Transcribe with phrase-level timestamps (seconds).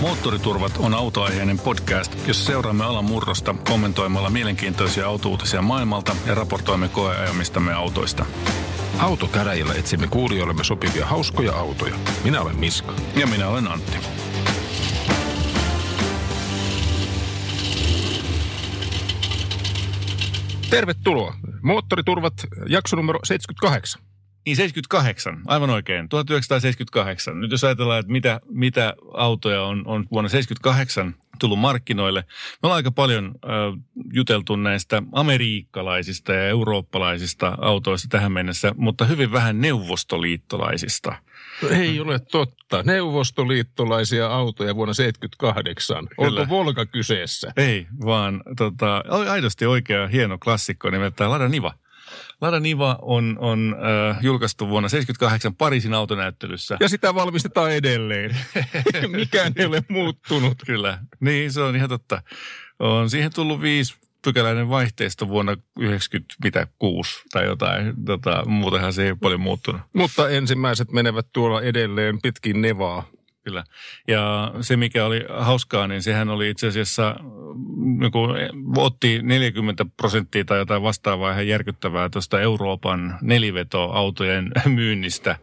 [0.00, 7.72] Moottoriturvat on autoaiheinen podcast, jossa seuraamme alan murrosta kommentoimalla mielenkiintoisia autouutisia maailmalta ja raportoimme koeajamistamme
[7.72, 8.26] autoista.
[8.98, 11.94] Autokäräjillä etsimme kuulijoillemme sopivia hauskoja autoja.
[12.24, 12.94] Minä olen Miska.
[13.14, 13.96] Ja minä olen Antti.
[20.70, 21.34] Tervetuloa.
[21.62, 22.34] Moottoriturvat,
[22.66, 24.07] jakso numero 78.
[24.48, 27.40] Niin 78, aivan oikein, 1978.
[27.40, 32.20] Nyt jos ajatellaan, että mitä, mitä autoja on, on vuonna 78 tullut markkinoille.
[32.20, 33.50] Me ollaan aika paljon äh,
[34.12, 41.16] juteltu näistä amerikkalaisista ja eurooppalaisista autoista tähän mennessä, mutta hyvin vähän neuvostoliittolaisista.
[41.70, 42.82] Ei ole totta.
[42.82, 46.08] Neuvostoliittolaisia autoja vuonna 78.
[46.08, 46.40] Kyllä.
[46.40, 47.52] Onko Volga kyseessä?
[47.56, 51.74] Ei, vaan tota, aidosti oikea hieno klassikko nimeltään Lada Niva.
[52.40, 53.76] Lada Niva on, on
[54.10, 56.76] äh, julkaistu vuonna 78 Pariisin autonäyttelyssä.
[56.80, 58.36] Ja sitä valmistetaan edelleen.
[59.16, 60.58] Mikään ei ole muuttunut.
[60.66, 62.22] Kyllä, niin se on ihan totta.
[62.78, 68.04] On siihen tullut viisi pykäläinen vaihteisto vuonna 96 tai jotain.
[68.04, 69.80] Tota, muutenhan se ei ole paljon muuttunut.
[69.92, 73.04] Mutta ensimmäiset menevät tuolla edelleen pitkin Nevaa.
[73.44, 73.64] Kyllä.
[74.08, 77.16] Ja se, mikä oli hauskaa, niin sehän oli itse asiassa,
[78.00, 78.12] niin
[78.76, 85.36] otti 40 prosenttia tai jotain vastaavaa ihan järkyttävää tuosta Euroopan nelivetoautojen myynnistä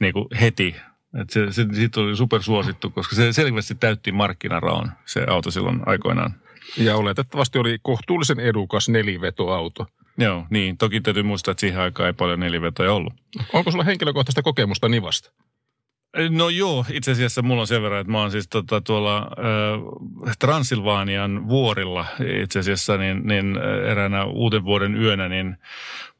[0.00, 0.76] niin kuin heti.
[1.20, 6.34] Et se, se, siitä oli supersuosittu, koska se selvästi täytti markkinaraon se auto silloin aikoinaan.
[6.76, 9.86] Ja oletettavasti oli kohtuullisen edukas nelivetoauto.
[10.18, 10.78] Joo, niin.
[10.78, 13.12] Toki täytyy muistaa, että siihen aikaan ei paljon nelivetoja ollut.
[13.52, 15.32] Onko sulla henkilökohtaista kokemusta Nivasta?
[16.30, 20.36] No joo, itse asiassa mulla on sen verran, että mä oon siis tota, tuolla äh,
[20.38, 22.06] Transilvaanian vuorilla
[22.42, 23.56] itse asiassa niin, niin
[23.90, 25.56] eräänä uuden vuoden yönä niin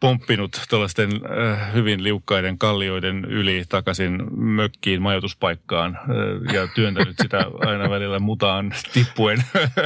[0.04, 7.90] pomppinut tällaisten äh, hyvin liukkaiden kallioiden yli takaisin mökkiin, majoituspaikkaan äh, ja työntänyt sitä aina
[7.90, 9.44] välillä mutaan tippuen.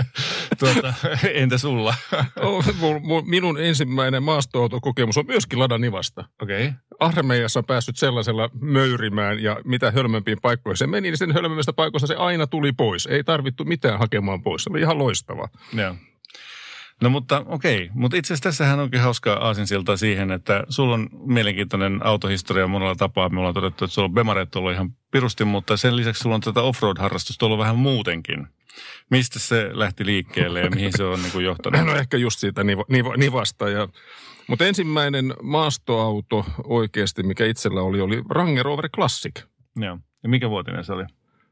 [0.60, 0.94] tuota,
[1.34, 1.94] entä sulla?
[2.40, 2.64] oh,
[3.26, 6.24] minun ensimmäinen maastoautokokemus on myöskin Ladanivasta.
[6.42, 6.66] Okei.
[6.66, 6.78] Okay.
[7.00, 12.06] Armeijassa on päässyt sellaisella möyrimään ja mitä hölmömpiin paikkoihin se meni, niin sen hölmömmistä paikoista
[12.06, 13.06] se aina tuli pois.
[13.06, 14.64] Ei tarvittu mitään hakemaan pois.
[14.64, 15.48] Se oli ihan loistava.
[15.72, 15.94] Joo.
[17.02, 22.06] No mutta okei, mutta itse asiassa tässähän onkin hauskaa aasinsilta siihen, että sulla on mielenkiintoinen
[22.06, 23.28] autohistoria monella tapaa.
[23.28, 26.40] Me ollaan todettu, että sulla on Bemaret ollut ihan pirusti, mutta sen lisäksi sulla on
[26.40, 28.46] tätä offroad-harrastusta ollut vähän muutenkin.
[29.10, 31.86] Mistä se lähti liikkeelle ja mihin se on niin kuin johtanut?
[31.86, 33.68] No ehkä just siitä niva, niva, nivasta.
[33.68, 33.88] Ja,
[34.46, 39.42] mutta ensimmäinen maastoauto oikeasti, mikä itsellä oli, oli Range Rover Classic.
[39.76, 39.98] Joo.
[40.22, 41.04] Ja mikä vuotinen se oli?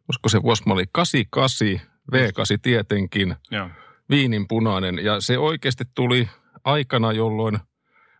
[0.07, 1.69] Koska se vuosi oli 88,
[2.13, 3.37] V8 tietenkin.
[3.51, 3.69] Joo
[4.11, 5.05] viinin punainen.
[5.05, 6.29] Ja se oikeasti tuli
[6.65, 7.59] aikana, jolloin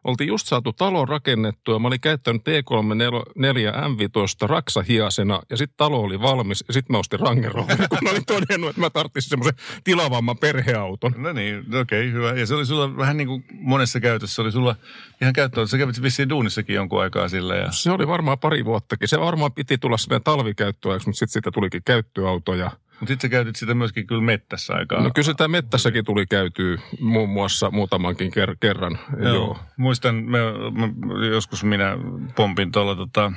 [0.07, 1.79] oltiin just saatu talo rakennettua.
[1.79, 7.21] Mä olin käyttänyt T34 M5 raksahiasena ja sitten talo oli valmis ja sitten mä ostin
[7.21, 9.55] Rangerover, kun mä olin todennut, että mä tarvitsin semmoisen
[9.85, 11.15] tilavamman perheauton.
[11.17, 12.33] No niin, okei, okay, hyvä.
[12.33, 14.77] Ja se oli sulla vähän niin kuin monessa käytössä, se oli sulla
[15.21, 15.69] ihan käyttöön.
[15.69, 17.57] Sä kävit vissiin duunissakin jonkun aikaa sillä.
[17.57, 17.73] Ja...
[17.73, 19.09] Se oli varmaan pari vuottakin.
[19.09, 22.71] Se varmaan piti tulla semmoinen talvikäyttöajaksi, mutta sitten siitä tulikin käyttöauto ja–
[23.01, 25.03] mutta sitten sä käytit sitä myöskin kyllä mettässä aikaa.
[25.03, 28.99] No kyllä sitä mettässäkin tuli käytyä muun muassa muutamankin ker- kerran.
[29.23, 29.35] Joo.
[29.35, 29.59] Joo.
[29.77, 30.39] Muistan, me,
[30.71, 31.99] me, joskus minä
[32.37, 33.33] pompin tuolla tota,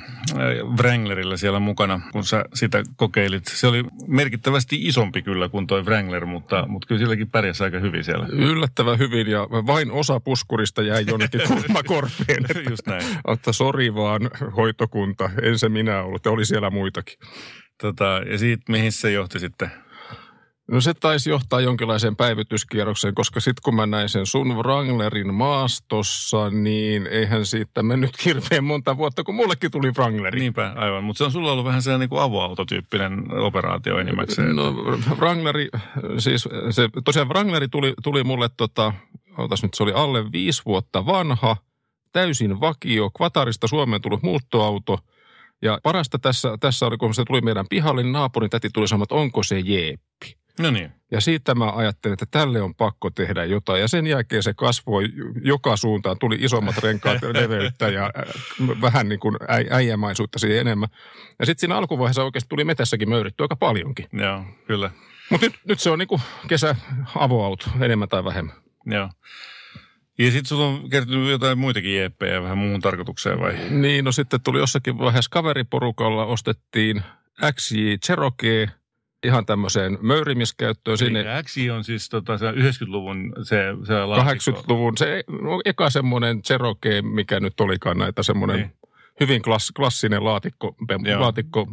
[0.78, 3.44] Wranglerilla siellä mukana, kun sä sitä kokeilit.
[3.46, 8.04] Se oli merkittävästi isompi kyllä kuin toi Wrangler, mutta, mutta kyllä silläkin pärjäsi aika hyvin
[8.04, 8.26] siellä.
[8.32, 12.44] Yllättävän hyvin ja vain osa puskurista jäi jonnekin kulmakorpeen.
[12.70, 13.02] Just näin.
[13.32, 17.18] Että sori vaan hoitokunta, en se minä ollut, oli siellä muitakin.
[17.80, 19.70] Tota, ja siitä, mihin se johti sitten?
[20.70, 26.50] No se taisi johtaa jonkinlaiseen päivityskierrokseen, koska sitten kun mä näin sen sun Wranglerin maastossa,
[26.50, 30.40] niin eihän siitä mennyt hirveän monta vuotta, kun mullekin tuli Wrangleri.
[30.40, 31.04] Niinpä, aivan.
[31.04, 34.56] Mutta se on sulla ollut vähän sellainen niin avoautotyyppinen operaatio enimmäkseen.
[34.56, 34.72] No
[35.16, 35.68] Wrangleri,
[36.18, 38.92] siis se, tosiaan Wrangleri tuli, tuli mulle, tota,
[39.38, 41.56] otas nyt, se oli alle viisi vuotta vanha,
[42.12, 44.98] täysin vakio, Kvatarista Suomeen tullut muuttoauto–
[45.62, 49.04] ja parasta tässä, tässä oli, kun se tuli meidän pihalle, niin naapurin täti tuli sanomaan,
[49.04, 50.40] että onko se jeeppi.
[50.58, 50.92] No niin.
[51.10, 53.80] Ja siitä mä ajattelin, että tälle on pakko tehdä jotain.
[53.80, 55.08] Ja sen jälkeen se kasvoi
[55.42, 56.18] joka suuntaan.
[56.18, 58.34] Tuli isommat renkaat leveyttä ja äh,
[58.80, 59.36] vähän niin kuin
[59.70, 60.88] äijämaisuutta siihen enemmän.
[61.38, 64.06] Ja sitten siinä alkuvaiheessa oikeasti tuli metässäkin möyritty aika paljonkin.
[64.12, 64.90] Joo, kyllä.
[65.30, 66.76] Mutta nyt, nyt se on niin kuin kesä
[67.14, 68.56] avoauto, enemmän tai vähemmän.
[68.86, 69.08] Joo.
[70.20, 73.56] Ja sitten sulla on kertynyt jotain muitakin jeppejä vähän muuhun tarkoitukseen vai?
[73.70, 77.02] Niin, no sitten tuli jossakin vaiheessa kaveriporukalla, ostettiin
[77.54, 78.68] XJ Cherokee–
[79.24, 80.98] ihan tämmöiseen möyrimiskäyttöön.
[80.98, 81.24] Sinne.
[81.42, 87.40] XJ on siis tota, se 90-luvun se, se 80-luvun, se no, eka semmoinen Cherokee, mikä
[87.40, 88.72] nyt olikaan näitä semmoinen niin.
[89.20, 90.76] hyvin klass, klassinen laatikko,
[91.18, 91.68] laatikko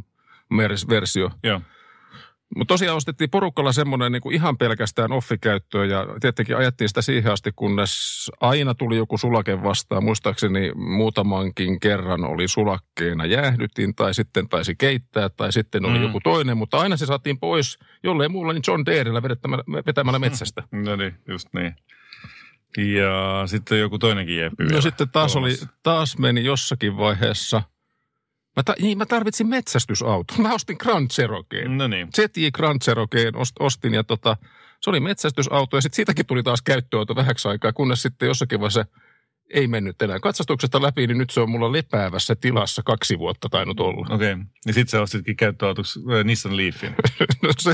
[0.90, 1.32] versio.
[1.44, 1.62] Joo.
[2.56, 7.52] Mutta tosiaan ostettiin porukalla semmoinen niin ihan pelkästään offikäyttöön ja tietenkin ajettiin sitä siihen asti,
[7.56, 7.92] kunnes
[8.42, 10.04] aina tuli joku sulake vastaan.
[10.04, 16.04] Muistaakseni muutamankin kerran oli sulakkeena jäähdytin tai sitten taisi keittää tai sitten oli mm.
[16.04, 19.24] joku toinen, mutta aina se saatiin pois, jollei muulla niin John Deerellä
[19.86, 20.64] vetämällä metsästä.
[20.72, 21.76] no niin, just niin.
[22.78, 27.62] Ja sitten joku toinenkin jääpy No sitten taas, oli, taas meni jossakin vaiheessa–
[28.58, 30.42] Mä, ta, niin, mä tarvitsin metsästysauton.
[30.42, 31.78] Mä ostin Grand Cherokeen.
[31.78, 32.08] No niin.
[32.16, 34.38] ZJ Grand Cherokeen ostin ja tota,
[34.82, 38.86] se oli metsästysauto ja sitten siitäkin tuli taas käyttöauto vähäksi aikaa, kunnes sitten jossakin vaiheessa
[39.54, 43.80] ei mennyt enää katsastuksesta läpi, niin nyt se on mulla lepäävässä tilassa kaksi vuotta tainnut
[43.80, 44.16] olla.
[44.16, 44.46] Okei, okay.
[44.66, 46.96] ja sitten sä ostitkin käyttöautoksi äh, Nissan Leafin.
[47.44, 47.74] no, se,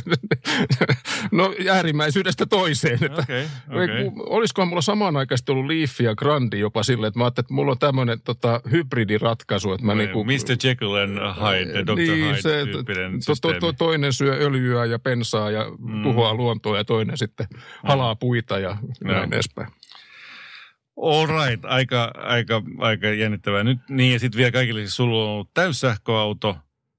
[1.31, 2.99] no äärimmäisyydestä toiseen.
[3.03, 4.11] Että, okay, okay.
[4.15, 7.79] Olisikohan mulla samanaikaisesti ollut Leaf ja Grandi jopa silleen, että mä ajattelin, että mulla on
[7.79, 9.73] tämmöinen tota, hybridiratkaisu.
[9.73, 10.67] Että mä okay, niinku, Mr.
[10.67, 11.95] Jekyll and Hyde, Dr.
[11.95, 12.65] Niin, Hyde se,
[13.25, 16.03] to, to, to, toinen syö öljyä ja pensaa ja mm.
[16.03, 17.47] tuhoaa luontoa ja toinen sitten
[17.83, 19.13] halaa puita ja no.
[19.13, 19.67] näin edespäin.
[20.95, 23.63] All right, aika, aika, aika jännittävää.
[23.63, 26.57] Nyt, niin ja sitten vielä kaikille, siis sulla on ollut täyssähköauto,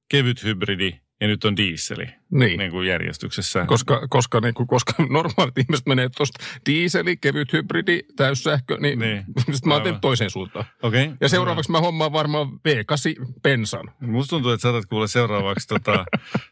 [0.08, 2.58] kevyt hybridi ja nyt on diisseli niin.
[2.58, 3.64] Niin kuin järjestyksessä.
[3.66, 9.25] Koska, koska, niin kuin, koska normaalit ihmiset menee tuosta diiseli, kevyt hybridi, täyssähkö, niin, niin.
[9.38, 10.64] sitten mä oon toiseen suuntaan.
[10.82, 11.11] Okay.
[11.20, 13.90] Ja seuraavaksi mä hommaan varmaan V8 pensan.
[14.00, 16.05] Musta tuntuu, että saatat kuulla seuraavaksi tota,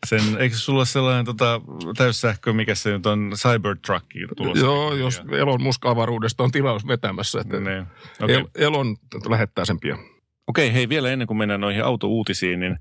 [0.06, 1.60] sen, eikö sulla sellainen tota,
[1.96, 4.06] täyssähkö, mikä se nyt on, Cybertruck
[4.36, 4.64] tulossa?
[4.64, 7.40] Joo, jos Elon Musk avaruudesta on tilaus vetämässä.
[7.40, 7.86] Että niin.
[8.22, 8.44] okay.
[8.54, 8.96] Elon
[9.28, 9.98] lähettää sen pian.
[10.46, 12.78] Okei, hei vielä ennen kuin mennään noihin autouutisiin, niin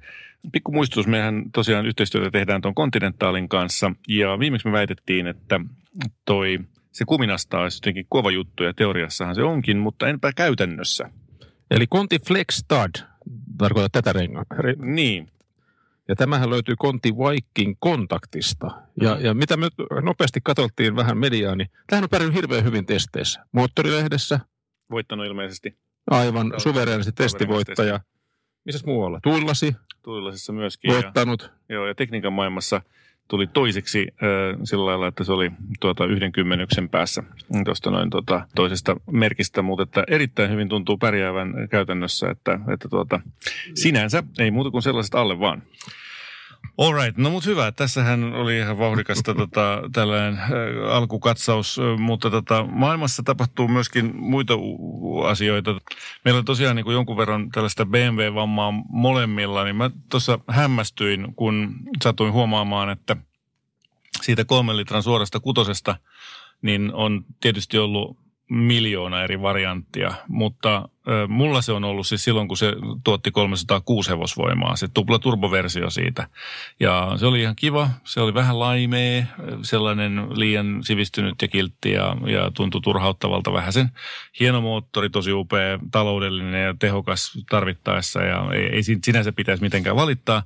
[0.52, 5.60] pikku muistutus, mehän tosiaan yhteistyötä tehdään tuon Continentalin kanssa ja viimeksi me väitettiin, että
[6.26, 6.60] toi
[6.92, 11.10] se kuminasta olisi jotenkin kova juttu ja teoriassahan se onkin, mutta enpä käytännössä.
[11.72, 13.06] Eli Conti Flex Stud
[13.58, 14.44] tarkoittaa tätä rengaa.
[14.78, 15.32] Niin.
[16.08, 18.72] Ja tämähän löytyy Conti Viking kontaktista.
[19.02, 19.68] Ja, ja mitä me
[20.02, 23.46] nopeasti katsottiin vähän mediaa, niin tämähän on pärjännyt hirveän hyvin testeissä.
[23.52, 24.40] Moottorilehdessä.
[24.92, 25.78] Voittanut ilmeisesti.
[26.12, 28.00] Aivan suvereenisesti testivoittaja.
[28.66, 29.20] Missä muualla?
[29.24, 29.76] Tuillasi.
[30.04, 30.94] Tuillasissa myöskin.
[30.94, 31.42] Voittanut.
[31.70, 32.82] Ja, joo, ja tekniikan maailmassa
[33.28, 37.24] tuli toiseksi äh, sillä lailla, että se oli tuota, yhden kymmenyksen päässä
[37.66, 43.22] tuosta noin tuota, toisesta merkistä, mutta että erittäin hyvin tuntuu pärjäävän käytännössä, että, että tuota,
[43.76, 45.64] sinänsä ei muuta kuin sellaiset alle vaan.
[46.78, 47.72] All right, no mutta hyvä.
[47.72, 50.50] Tässähän oli ihan vauhdikasta tota, tällainen äh,
[50.96, 54.54] alkukatsaus, mutta tota, maailmassa tapahtuu myöskin muita
[55.28, 55.76] asioita.
[56.26, 61.74] Meillä on tosiaan niin kuin jonkun verran tällaista BMW-vammaa molemmilla, niin mä tuossa hämmästyin, kun
[62.04, 63.16] satuin huomaamaan, että
[64.22, 65.96] siitä kolmen litran suorasta kutosesta
[66.62, 68.18] niin on tietysti ollut
[68.50, 70.90] miljoona eri varianttia, mutta
[71.28, 76.28] mulla se on ollut siis silloin, kun se tuotti 306 hevosvoimaa, se tupla turboversio siitä.
[76.80, 79.28] Ja se oli ihan kiva, se oli vähän laimee,
[79.62, 83.90] sellainen liian sivistynyt ja kiltti ja, ja tuntui turhauttavalta vähän sen.
[84.40, 90.44] Hieno moottori, tosi upea, taloudellinen ja tehokas tarvittaessa ja ei, ei sinänsä pitäisi mitenkään valittaa,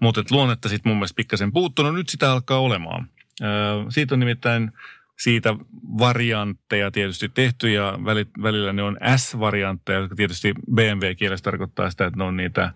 [0.00, 3.08] mutta luonnetta sitten mun mielestä pikkasen puuttunut, nyt sitä alkaa olemaan.
[3.88, 4.72] Siitä on nimittäin
[5.18, 5.54] siitä
[5.98, 7.98] variantteja tietysti tehty ja
[8.42, 12.72] välillä ne on S-variantteja, jotka tietysti BMW-kielessä tarkoittaa sitä, että ne on niitä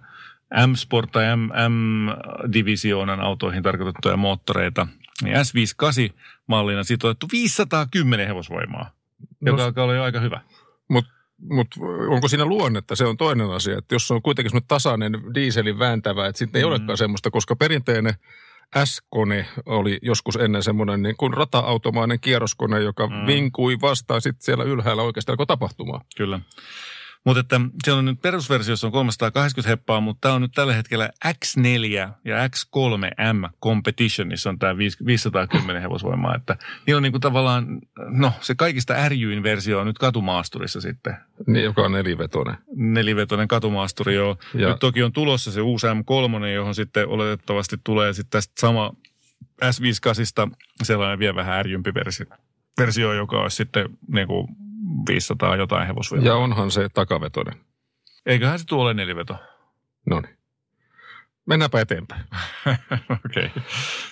[0.66, 1.24] M-Sport tai
[1.68, 4.86] M-divisioonan autoihin tarkoitettuja moottoreita.
[5.22, 8.90] Niin S58-mallina siitä on otettu 510 hevosvoimaa,
[9.40, 10.40] no, joka alkaa olla jo aika hyvä.
[10.88, 11.10] Mutta
[11.50, 11.68] mut
[12.08, 12.96] onko siinä luonnetta?
[12.96, 13.78] Se on toinen asia.
[13.78, 16.68] Että jos on kuitenkin tasainen dieselin vääntävä, että sitten ei mm.
[16.68, 18.14] olekaan semmoista, koska perinteinen–
[18.84, 23.26] S-kone oli joskus ennen semmoinen niin kuin rata-automainen kierroskone, joka mm.
[23.26, 26.04] vinkui vastaan sitten siellä ylhäällä oikeastaan alkoi tapahtumaan.
[26.16, 26.40] Kyllä.
[27.24, 31.10] Mutta että siellä on nyt perusversiossa on 380 heppaa, mutta tämä on nyt tällä hetkellä
[31.26, 36.34] X4 ja X3M Competitionissa on tämä 510 hevosvoimaa.
[36.34, 41.16] Että niillä on niin kuin tavallaan, no se kaikista ärjyin versio on nyt katumaasturissa sitten.
[41.46, 42.56] Niin, joka on nelivetoinen.
[42.76, 44.36] Nelivetoinen katumaasturi, joo.
[44.54, 44.68] Ja.
[44.68, 48.92] Nyt toki on tulossa se uusi M3, johon sitten oletettavasti tulee sitten tästä sama
[49.64, 52.26] S58 sellainen vielä vähän ärjympi versio,
[52.78, 54.48] versio joka olisi sitten niin kuin
[55.08, 56.26] 500 jotain hevosvoimaa.
[56.26, 57.54] Ja onhan se takavetoinen.
[58.26, 59.36] Eiköhän se tuo ole neliveto.
[60.06, 60.36] No niin.
[61.46, 62.24] Mennäänpä eteenpäin.
[63.26, 63.46] Okei.
[63.46, 63.62] Okay.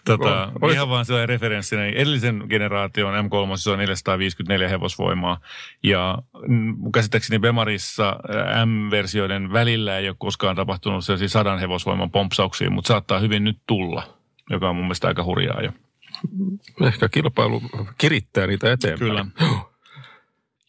[0.05, 0.75] Tota, Olis...
[0.75, 5.41] Ihan vaan sellainen referenssinä, niin edellisen generaation M3 on 454 hevosvoimaa.
[5.83, 6.19] Ja
[6.95, 8.17] käsittääkseni Bemarissa
[8.67, 14.19] M-versioiden välillä ei ole koskaan tapahtunut sellaisia sadan hevosvoiman pompsauksia, mutta saattaa hyvin nyt tulla,
[14.51, 15.73] joka on mun mielestä aika hurjaa jo.
[16.87, 17.63] Ehkä kilpailu
[17.99, 19.11] kirittää niitä eteenpäin.
[19.11, 19.27] Kyllä.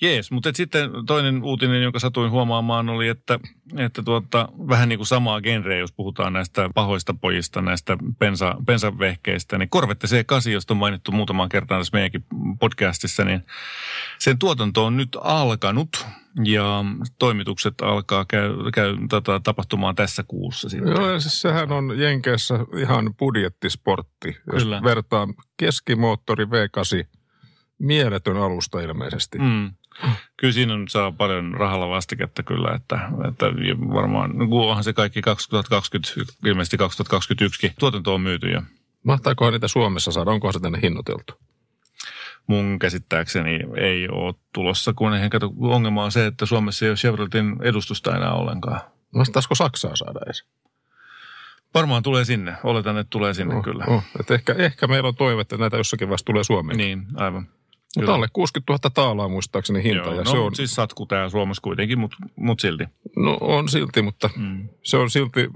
[0.01, 3.39] Jees, mutta sitten toinen uutinen, jonka satuin huomaamaan, oli, että,
[3.77, 9.57] että tuota, vähän niin kuin samaa genreä, jos puhutaan näistä pahoista pojista, näistä pensa, pensavehkeistä,
[9.57, 12.25] niin Korvette C8, josta on mainittu muutamaan kertaan tässä meidänkin
[12.59, 13.45] podcastissa, niin
[14.19, 16.05] sen tuotanto on nyt alkanut
[16.43, 16.85] ja
[17.19, 20.69] toimitukset alkaa käy, käy tota, tapahtumaan tässä kuussa.
[20.69, 20.93] Sitten.
[20.93, 24.81] Joo, ja siis sehän on Jenkeissä ihan budjettisportti, jos Kyllä.
[24.83, 25.27] vertaa
[25.57, 27.07] keskimoottori V8
[27.79, 29.39] mieletön alusta ilmeisesti.
[29.39, 29.71] Mm.
[30.37, 33.45] Kyllä siinä on, saa paljon rahalla vastiketta kyllä, että, että
[33.93, 38.61] varmaan, no onhan se kaikki 2020, ilmeisesti 2021 tuotanto on myyty jo.
[39.03, 40.31] Mahtaako niitä Suomessa saada?
[40.31, 41.33] Onko se tänne hinnoiteltu?
[42.47, 46.97] Mun käsittääkseni ei ole tulossa, kun eihän kato, ongelma on se, että Suomessa ei ole
[46.97, 48.81] Chevroletin edustusta enää ollenkaan.
[49.15, 50.45] Vastaisiko Saksaa saada edes?
[51.73, 52.53] Varmaan tulee sinne.
[52.63, 53.85] Oletan, että tulee sinne oh, kyllä.
[53.87, 54.03] Oh.
[54.19, 56.77] Et ehkä, ehkä meillä on toive, että näitä jossakin vasta tulee Suomeen.
[56.77, 57.47] Niin, aivan.
[57.97, 60.09] Mutta alle 60 000 taalaa muistaakseni hinta.
[60.09, 60.55] Joo, ja no, se on...
[60.55, 62.83] siis satku täällä Suomessa kuitenkin, mutta mut silti.
[63.17, 64.69] No on silti, mutta mm.
[64.83, 65.47] se on silti...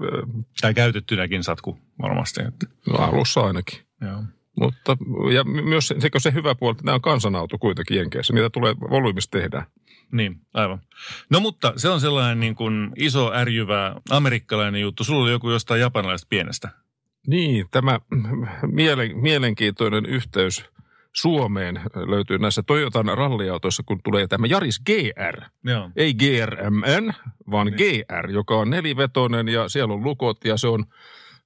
[0.60, 2.40] Tai käytettynäkin satku varmasti.
[2.42, 2.66] Että.
[2.90, 3.78] No alussa ainakin.
[4.00, 4.22] Joo.
[4.60, 4.96] Mutta
[5.34, 8.32] ja myös sekö se hyvä puoli, että nämä on kansanauto kuitenkin Jenkeissä.
[8.32, 9.66] Niitä tulee volyymista tehdä.
[10.12, 10.80] Niin, aivan.
[11.30, 15.04] No mutta se on sellainen niin kuin iso ärjyvä amerikkalainen juttu.
[15.04, 16.68] Sulla oli joku jostain japanilaisesta pienestä.
[17.26, 18.00] Niin, tämä
[18.72, 20.64] mielen, mielenkiintoinen yhteys–
[21.16, 25.42] Suomeen löytyy näissä Toyotan ralliautoissa, kun tulee tämä Jaris GR.
[25.64, 25.90] Joo.
[25.96, 27.12] Ei GRMN,
[27.50, 27.76] vaan niin.
[27.76, 30.84] GR, joka on nelivetoinen ja siellä on lukot ja se on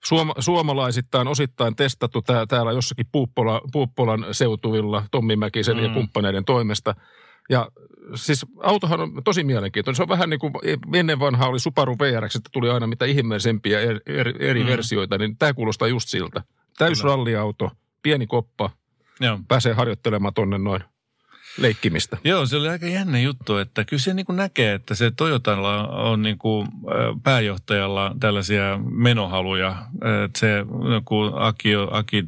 [0.04, 5.82] suoma, suomalaisittain osittain testattu tää, täällä jossakin Puuppola, Puuppolan seutuvilla Tommi Mäkisen mm.
[5.82, 6.94] ja kumppaneiden toimesta.
[7.50, 7.68] Ja
[8.14, 9.96] siis autohan on tosi mielenkiintoinen.
[9.96, 10.52] Se on vähän niin kuin
[10.94, 14.68] ennen vanhaa oli Subaru VRX, että tuli aina mitä ihmeellisempiä eri, eri, eri mm.
[14.68, 16.42] versioita, niin tämä kuulostaa just siltä.
[16.78, 17.70] Täysralliauto,
[18.02, 18.70] pieni koppa,
[19.20, 19.38] Joo.
[19.48, 20.84] pääsee harjoittelemaan tonne noin
[21.58, 22.16] leikkimistä.
[22.24, 25.88] Joo, se oli aika jännä juttu, että kyllä se niin kuin näkee, että se Toyotalla
[25.88, 26.68] on niin kuin
[27.22, 29.76] pääjohtajalla tällaisia menohaluja.
[30.24, 32.24] Että se joku Aki, Aki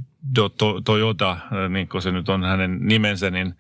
[0.85, 1.37] Toyota,
[1.69, 3.55] niin kuin se nyt on hänen nimensä, niin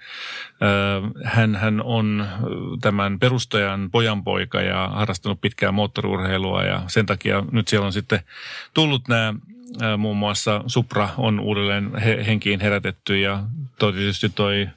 [1.24, 2.26] hän, hän on
[2.80, 8.20] tämän perustajan pojanpoika ja harrastanut pitkää moottoriurheilua ja sen takia nyt siellä on sitten
[8.74, 9.34] tullut nämä
[9.98, 13.44] muun muassa Supra on uudelleen he, henkiin herätetty ja
[13.78, 14.68] tietysti toi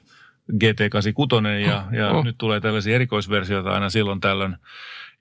[0.52, 2.24] GT86 ja, ja oh.
[2.24, 4.56] nyt tulee tällaisia erikoisversioita aina silloin tällöin.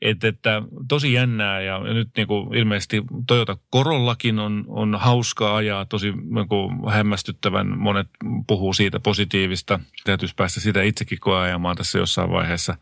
[0.02, 5.86] Et, että tosi jännää ja, nyt niin kuin ilmeisesti Toyota Korollakin on, on hauskaa ajaa,
[5.86, 8.08] tosi niin kuin hämmästyttävän monet
[8.48, 9.80] puhuu siitä positiivista.
[10.04, 12.78] Täytyisi päästä sitä itsekin koeajamaan tässä jossain vaiheessa.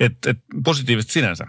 [0.00, 1.46] Et, et positiivista sinänsä.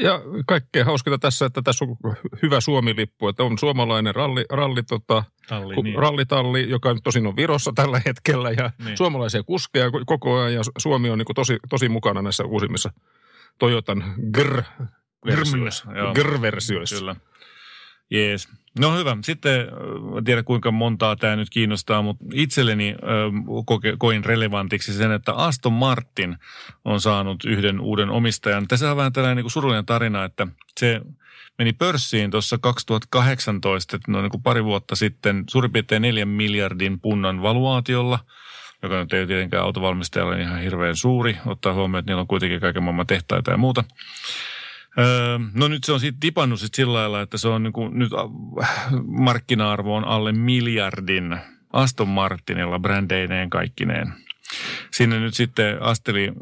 [0.00, 5.24] Ja kaikkein hauskinta tässä, että tässä on hyvä Suomi-lippu, että on suomalainen ralli, ralli, tota,
[5.48, 5.98] Talli, ku, niin.
[5.98, 8.96] rallitalli, joka nyt tosin on Virossa tällä hetkellä ja niin.
[8.96, 12.92] suomalaisia kuskeja koko ajan ja Suomi on niin tosi, tosi mukana näissä uusimmissa
[13.60, 15.84] Toyotan GR-versioissa.
[16.14, 16.96] GR-versioissa.
[16.96, 17.16] Kyllä.
[18.10, 18.48] Jees.
[18.78, 19.16] No hyvä.
[19.24, 19.60] Sitten
[20.18, 22.94] en tiedä kuinka montaa tämä nyt kiinnostaa, mutta itselleni
[23.66, 26.36] koke, koin relevantiksi sen, että Aston Martin
[26.84, 28.68] on saanut yhden uuden omistajan.
[28.68, 30.46] Tässä on vähän tällainen niin kuin surullinen tarina, että
[30.80, 31.00] se
[31.58, 37.00] meni pörssiin tuossa 2018, että noin niin kuin pari vuotta sitten, suurin piirtein neljän miljardin
[37.00, 38.18] punnan valuaatiolla–
[38.82, 42.82] joka nyt ei tietenkään autovalmistajalle ihan hirveän suuri, ottaa huomioon, että niillä on kuitenkin kaiken
[42.82, 43.84] maailman tehtaita ja muuta.
[44.98, 48.12] Öö, no nyt se on sitten tipannut sit sillä lailla, että se on niin nyt
[48.12, 48.70] äh,
[49.06, 51.38] markkina-arvo on alle miljardin
[51.72, 54.12] Aston Martinilla brändeineen kaikkineen.
[54.90, 56.32] Sinne nyt sitten asteli ö,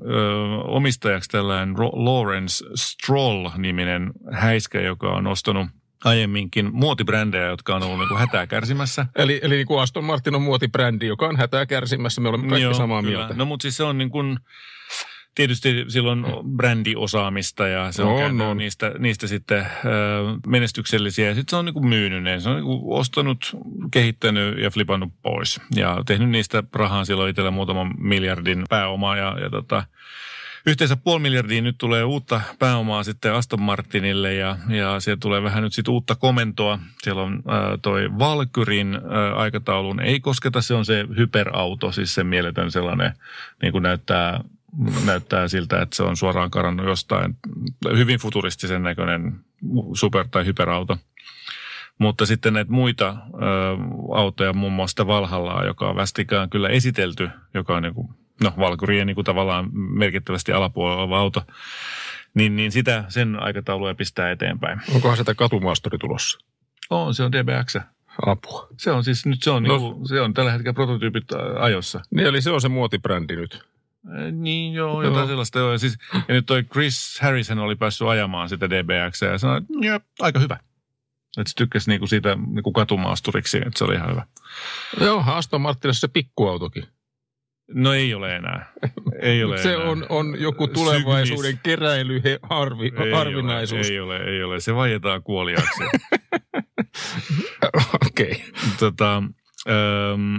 [0.64, 5.68] omistajaksi tällainen Lawrence Stroll-niminen häiskä, joka on ostanut
[6.05, 9.07] aiemminkin muotibrändejä, jotka on ollut niin kuin hätää kärsimässä.
[9.17, 12.21] Eli, eli niin kuin Aston Martin on muotibrändi, joka on hätää kärsimässä.
[12.21, 13.19] Me olemme kaikki Joo, samaa kyllä.
[13.19, 13.35] mieltä.
[13.35, 14.38] No mutta siis se on niin kuin
[15.35, 16.25] tietysti silloin
[16.57, 18.57] brändiosaamista ja se on, on, on.
[18.57, 19.69] Niistä, niistä sitten ö,
[20.47, 21.28] menestyksellisiä.
[21.28, 22.40] Ja sitten se on niin kuin myynyt ne.
[22.40, 23.57] Se on niin kuin ostanut,
[23.90, 25.61] kehittänyt ja flipannut pois.
[25.75, 29.85] Ja tehnyt niistä rahaa silloin itsellä muutaman miljardin pääomaa ja, ja tota,
[30.67, 35.62] Yhteensä puoli miljardia nyt tulee uutta pääomaa sitten Aston Martinille ja, ja siellä tulee vähän
[35.62, 36.79] nyt sitten uutta komentoa.
[37.03, 42.25] Siellä on äh, toi Valkyrin äh, aikataulun ei kosketa, se on se hyperauto, siis se
[42.25, 43.12] mieletön sellainen,
[43.62, 44.41] niin kuin näyttää,
[45.05, 47.37] näyttää siltä, että se on suoraan karannut jostain
[47.97, 49.41] hyvin futuristisen näköinen
[49.95, 50.99] super- tai hyperauto.
[51.99, 53.37] Mutta sitten näitä muita ö,
[54.15, 58.09] autoja, muun muassa Valhallaa, joka on vastikään kyllä esitelty, joka on niin kuin,
[58.42, 61.42] no Valkyrien niin kuin tavallaan merkittävästi alapuolella oleva auto,
[62.35, 64.80] niin, niin sitä, sen aikataulua pistää eteenpäin.
[64.95, 66.38] Onkohan sitä katumaasturi tulossa?
[66.90, 67.76] On, se on DBX.
[68.26, 68.68] Apua.
[68.76, 71.25] Se on siis nyt se on, no, niin kuin, se on tällä hetkellä prototyypit
[71.61, 72.00] ajossa.
[72.11, 73.64] Niin, eli se on se muotibrändi nyt.
[74.33, 75.26] Niin joo, jotain joo.
[75.26, 75.73] sellaista joo.
[75.73, 80.00] Ja, siis, ja nyt toi Chris Harrison oli päässyt ajamaan sitä DBX ja sanoi, että
[80.21, 80.59] aika hyvä.
[81.38, 84.26] Että se tykkäsi niinku siitä niinku katumaasturiksi, että se oli ihan hyvä.
[85.00, 86.85] Joo, Aston Martinissa se pikkuautokin.
[87.75, 88.73] No ei ole enää.
[89.21, 89.87] Ei ole se enää.
[89.87, 91.63] On, on joku tulevaisuuden Sygnis.
[91.63, 93.87] keräily harvi, ei harvinaisuus.
[93.87, 94.61] Ole, ei ole, ei ole.
[94.61, 95.85] Se vaietaan kuoliaksi.
[98.07, 98.31] Okei.
[98.31, 98.37] okay.
[98.79, 99.23] Tota,
[99.69, 100.37] ähm,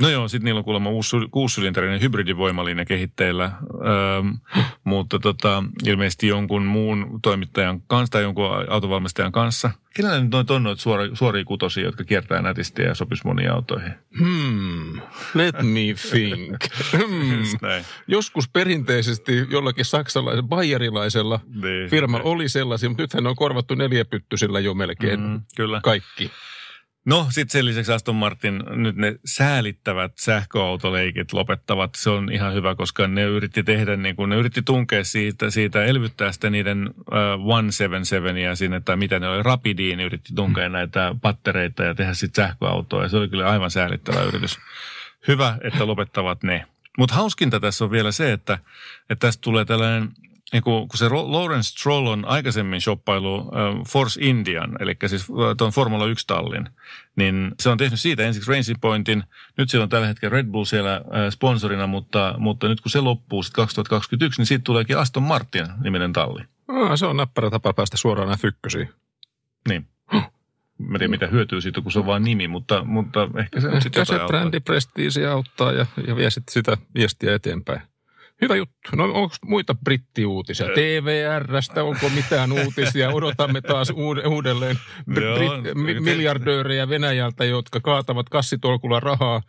[0.00, 6.62] No joo, sitten niillä on kuulemma uusi kuusisylinterinen hybridivoimalinja kehitteillä, öö, mutta tota, ilmeisesti jonkun
[6.62, 9.70] muun toimittajan kanssa tai jonkun autovalmistajan kanssa.
[9.94, 13.92] Kenellä nyt on noita suora, suoria kutosia, jotka kiertää nätisti ja sopisi moniin autoihin?
[14.18, 15.00] Hmm,
[15.34, 15.80] let me
[16.10, 16.56] think.
[17.10, 17.84] Hmm.
[18.06, 24.60] Joskus perinteisesti jollakin saksalaisella, bayerilaisella niin, firmalla oli sellaisia, mutta nythän ne on korvattu neljäpyttysillä
[24.60, 25.80] jo melkein mm, kyllä.
[25.82, 26.30] kaikki.
[27.10, 31.94] No sitten sen lisäksi Aston Martin, nyt ne säälittävät sähköautoleikit lopettavat.
[31.94, 35.84] Se on ihan hyvä, koska ne yritti tehdä, niin kuin, ne yritti tunkea siitä, siitä
[35.84, 40.72] elvyttää sitä niiden uh, 177 sinne, tai mitä ne oli, Rapidiin, yritti tunkea mm.
[40.72, 43.02] näitä pattereita ja tehdä sitten sähköautoa.
[43.02, 44.58] Ja se oli kyllä aivan säälittävä yritys.
[45.28, 46.66] Hyvä, että lopettavat ne.
[46.98, 48.58] Mutta hauskinta tässä on vielä se, että,
[49.10, 50.08] että tästä tulee tällainen
[50.52, 53.50] niin kun, kun se Lawrence Stroll on aikaisemmin shoppailu
[53.88, 55.26] Force Indian, eli siis
[55.58, 56.68] tuon Formula 1-tallin,
[57.16, 59.24] niin se on tehnyt siitä ensiksi Racing Pointin.
[59.58, 63.42] Nyt siellä on tällä hetkellä Red Bull siellä sponsorina, mutta, mutta nyt kun se loppuu
[63.42, 66.42] sitten 2021, niin siitä tuleekin Aston Martin niminen talli.
[66.68, 68.88] Ah, se on näppärä tapa päästä suoraan näin fykkösiin.
[69.68, 69.86] Niin.
[70.78, 73.68] Mä en tiedä, mitä hyötyy siitä, kun se on vain nimi, mutta, mutta ehkä se
[73.68, 77.80] on sitten se brändiprestiisi auttaa ja, ja vie sitten sitä viestiä eteenpäin.
[78.40, 78.96] Hyvä juttu.
[78.96, 80.66] No onko muita brittiuutisia?
[80.66, 83.10] TVRstä, onko mitään uutisia?
[83.10, 83.92] Odotamme taas
[84.26, 84.76] uudelleen
[85.10, 89.42] brit- miljardöörejä Venäjältä, jotka kaatavat kassitolkulla rahaa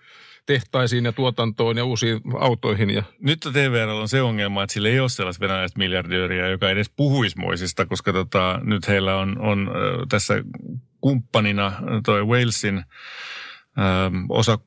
[0.45, 2.89] tehtaisiin ja tuotantoon ja uusiin autoihin.
[2.89, 3.03] Ja...
[3.19, 7.39] Nyt TVR on se ongelma, että sillä ei ole sellaista venäläistä miljardööriä, joka edes puhuisi
[7.39, 9.71] moisista, koska tota, nyt heillä on, on
[10.09, 10.33] tässä
[11.01, 11.73] kumppanina
[12.05, 12.83] toi Walesin
[14.29, 14.59] osa,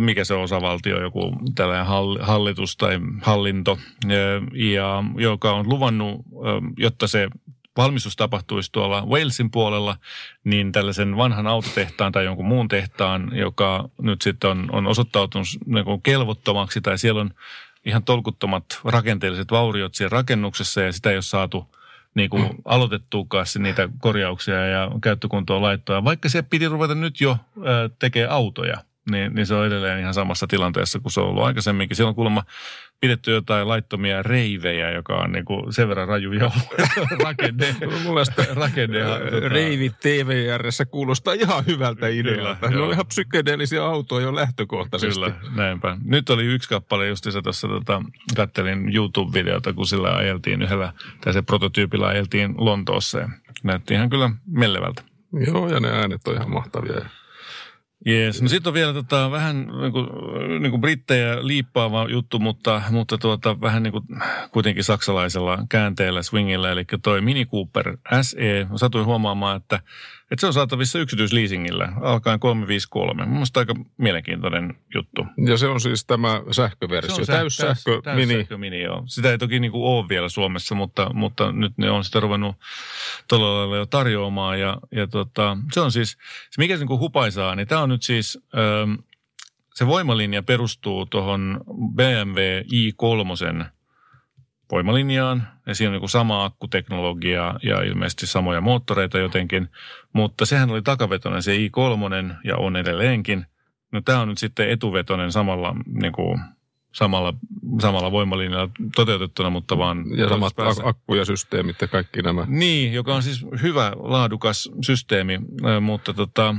[0.00, 1.86] mikä se osavaltio, joku tällainen
[2.20, 3.78] hallitus tai hallinto,
[4.74, 6.20] ja, joka on luvannut,
[6.76, 7.28] jotta se
[7.76, 9.96] valmistus tapahtuisi tuolla Walesin puolella,
[10.44, 16.02] niin tällaisen vanhan autotehtaan tai jonkun muun tehtaan, joka nyt sitten on, on osoittautunut niin
[16.02, 17.30] kelvottomaksi tai siellä on
[17.84, 21.64] ihan tolkuttomat rakenteelliset vauriot siellä rakennuksessa ja sitä ei ole saatu–
[22.18, 26.04] niin kuin aloitettuukaan niitä korjauksia ja käyttökuntoon laittoa.
[26.04, 27.36] Vaikka se piti ruveta nyt jo
[27.98, 28.76] tekemään autoja,
[29.10, 31.96] niin, niin se on edelleen ihan samassa tilanteessa kuin se on ollut aikaisemminkin.
[31.96, 32.44] Siellä on kuulemma
[33.00, 36.50] pidetty jotain laittomia reivejä, joka on niin kuin sen verran raju jo
[37.24, 37.76] rakenne.
[38.54, 38.98] rakenne
[39.30, 39.48] tota...
[39.48, 42.70] Reivit TVRssä kuulostaa ihan hyvältä idealta.
[42.70, 45.20] Ne on ihan psykedeellisiä autoja jo lähtökohtaisesti.
[45.20, 45.96] Kyllä, näinpä.
[46.04, 48.02] Nyt oli yksi kappale just se tuossa tota,
[48.36, 53.28] kattelin YouTube-videota, kun sillä ajeltiin yhdellä, tai se prototyypillä ajeltiin Lontoossa ja
[53.62, 55.02] näytti ihan kyllä mellevältä.
[55.46, 56.94] Joo, ja ne äänet on ihan mahtavia.
[58.06, 58.42] Jees.
[58.42, 60.06] No sitten on vielä tota, vähän niin kuin,
[60.62, 64.04] niin kuin brittejä liippaava juttu, mutta, mutta tuota, vähän niin kuin
[64.52, 66.72] kuitenkin saksalaisella käänteellä, swingillä.
[66.72, 69.80] Eli toi Mini Cooper SE, satuin huomaamaan, että
[70.30, 73.26] että se on saatavissa yksityisleasingillä alkaen 353.
[73.26, 75.26] Mielestäni aika mielenkiintoinen juttu.
[75.46, 78.34] Ja se on siis tämä sähköversio, se on täyssähkö, täys, mini.
[78.34, 79.02] Täyssähkö mini, joo.
[79.06, 82.56] Sitä ei toki niin kuin ole vielä Suomessa, mutta, mutta nyt ne on sitä ruvennut
[83.28, 84.60] tuolla lailla jo tarjoamaan.
[84.60, 86.10] Ja, ja tota, se on siis,
[86.50, 88.38] se mikä se niin kuin hupaisaa, niin tämä on nyt siis...
[88.58, 88.94] Ähm,
[89.74, 91.60] se voimalinja perustuu tuohon
[91.94, 93.36] BMW i3
[94.72, 95.48] voimalinjaan.
[95.66, 99.68] Ja siinä on niin sama akkuteknologia ja ilmeisesti samoja moottoreita jotenkin.
[100.12, 103.46] Mutta sehän oli takavetoinen se i3 ja on edelleenkin.
[103.92, 106.40] No tämä on nyt sitten etuvetoinen samalla, niin kuin,
[106.98, 107.34] samalla,
[107.80, 110.04] samalla voimalinjalla toteutettuna, mutta vaan...
[110.16, 112.44] Ja samat akku ja systeemit ja kaikki nämä.
[112.48, 115.38] Niin, joka on siis hyvä, laadukas systeemi,
[115.80, 116.54] mutta tota,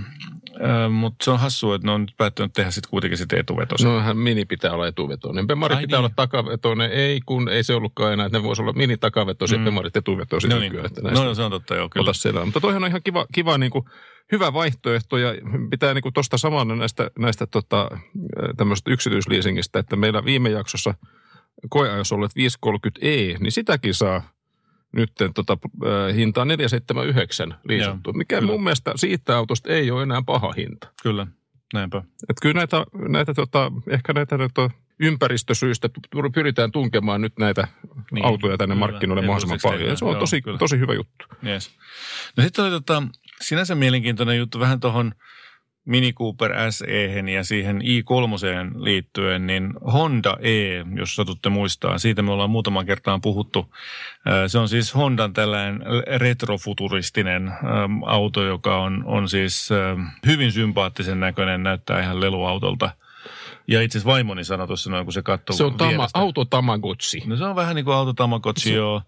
[0.90, 3.90] Mutta se on hassua, että ne on nyt päättänyt tehdä sitten kuitenkin sitten etuvetosen.
[3.90, 5.48] No mini pitää olla etuvetoinen.
[5.48, 6.06] Bemari Ai pitää niin.
[6.06, 6.92] olla takavetoinen.
[6.92, 9.66] Ei, kun ei se ollutkaan enää, että ne voisi olla mini takavetoisia, mm.
[9.66, 10.50] Bemarit etuvetoisia.
[10.50, 10.86] No, niin.
[10.86, 12.14] Että no, se on totta, joo, kyllä.
[12.14, 12.46] Siellä.
[12.46, 13.86] Mutta toihan on ihan kiva, kiva niin kuin,
[14.32, 15.34] hyvä vaihtoehto ja
[15.70, 17.90] pitää niin tuosta samana näistä, näistä tota,
[18.58, 20.94] tämmöistä yksityisliisingistä, että meillä viime jaksossa
[21.70, 22.32] koeajossa olleet
[22.66, 24.22] 530e, niin sitäkin saa
[24.92, 25.58] nyt tota,
[26.16, 28.52] hintaa 479 liisattu, mikä kyllä.
[28.52, 30.88] mun mielestä siitä autosta ei ole enää paha hinta.
[31.04, 31.28] Kyllä,
[31.74, 32.04] näinpä.
[32.30, 35.90] Et kyllä näitä, näitä tota, ehkä näitä, näitä ympäristösyistä
[36.34, 37.68] pyritään tunkemaan nyt näitä
[38.12, 38.88] niin, autoja tänne kyllä.
[38.88, 39.90] markkinoille mahdollisimman paljon.
[39.90, 41.26] Ja se on joo, tosi, tosi hyvä juttu.
[41.46, 41.72] Yes.
[42.38, 43.04] No sitten oli tota,
[43.42, 45.12] sinänsä mielenkiintoinen juttu vähän tuohon
[45.86, 50.52] Mini Cooper SE ja siihen i3 liittyen, niin Honda E,
[50.96, 53.76] jos satutte muistaa, siitä me ollaan muutaman kertaan puhuttu.
[54.48, 55.82] Se on siis Hondan tällainen
[56.18, 57.52] retrofuturistinen
[58.06, 59.70] auto, joka on, on siis
[60.26, 62.92] hyvin sympaattisen näköinen, näyttää ihan leluautolta.
[63.68, 67.24] Ja itse asiassa vaimoni sanoi tuossa noin, kun se katsoi Se on tama, auto Tamagotchi.
[67.26, 69.02] No se on vähän niin kuin auto Tamagotchi, joo.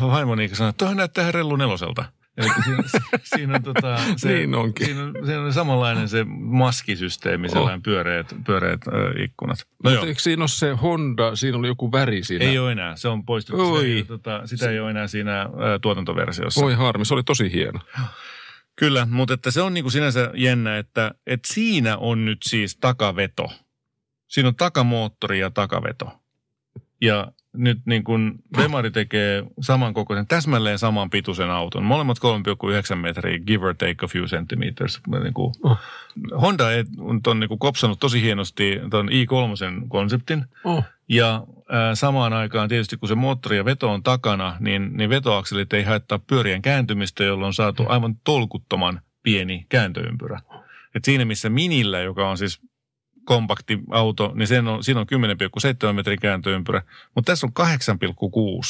[0.00, 2.04] Vaimoni sanoi, että tuohon näyttää rellu neloselta.
[2.38, 2.82] Eli siinä,
[3.36, 4.86] siinä on, tota, se, niin onkin.
[4.86, 7.52] Siinä on, siinä on samanlainen se maskisysteemi, oh.
[7.52, 9.58] sellainen pyöreät, pyöreät äh, ikkunat.
[9.84, 12.44] No Mutta eikö siinä ole se Honda, siinä oli joku väri siinä?
[12.44, 13.72] Ei ole enää, se on poistettu.
[13.72, 13.96] Oi.
[13.98, 15.48] Se, tota, sitä ei ole enää siinä äh,
[15.82, 16.64] tuotantoversiossa.
[16.64, 17.80] Oi harmi, se oli tosi hieno.
[18.76, 22.76] Kyllä, mutta että se on niin kuin sinänsä jännä, että, että siinä on nyt siis
[22.76, 23.52] takaveto.
[24.28, 26.20] Siinä on takamoottori ja takaveto.
[27.00, 31.84] Ja nyt niin kuin Bemari tekee samankokoisen, täsmälleen saman pituisen auton.
[31.84, 32.18] Molemmat
[32.90, 35.00] 3,9 metriä, give or take a few centimeters.
[35.22, 35.78] Niin kuin oh.
[36.40, 36.64] Honda
[37.26, 40.44] on niin kuin kopsannut tosi hienosti tuon i3-konseptin.
[40.64, 40.84] Oh.
[41.08, 45.72] Ja äh, samaan aikaan tietysti kun se moottori ja veto on takana, niin, niin vetoakselit
[45.72, 50.40] ei haittaa pyörien kääntymistä, jolloin on saatu aivan tolkuttoman pieni kääntöympyrä.
[50.94, 52.60] Et siinä missä Minillä, joka on siis
[53.28, 55.06] kompakti auto, niin sen on, siinä on
[55.88, 56.82] 10,7 metrin kääntöympyrä,
[57.14, 57.66] mutta tässä on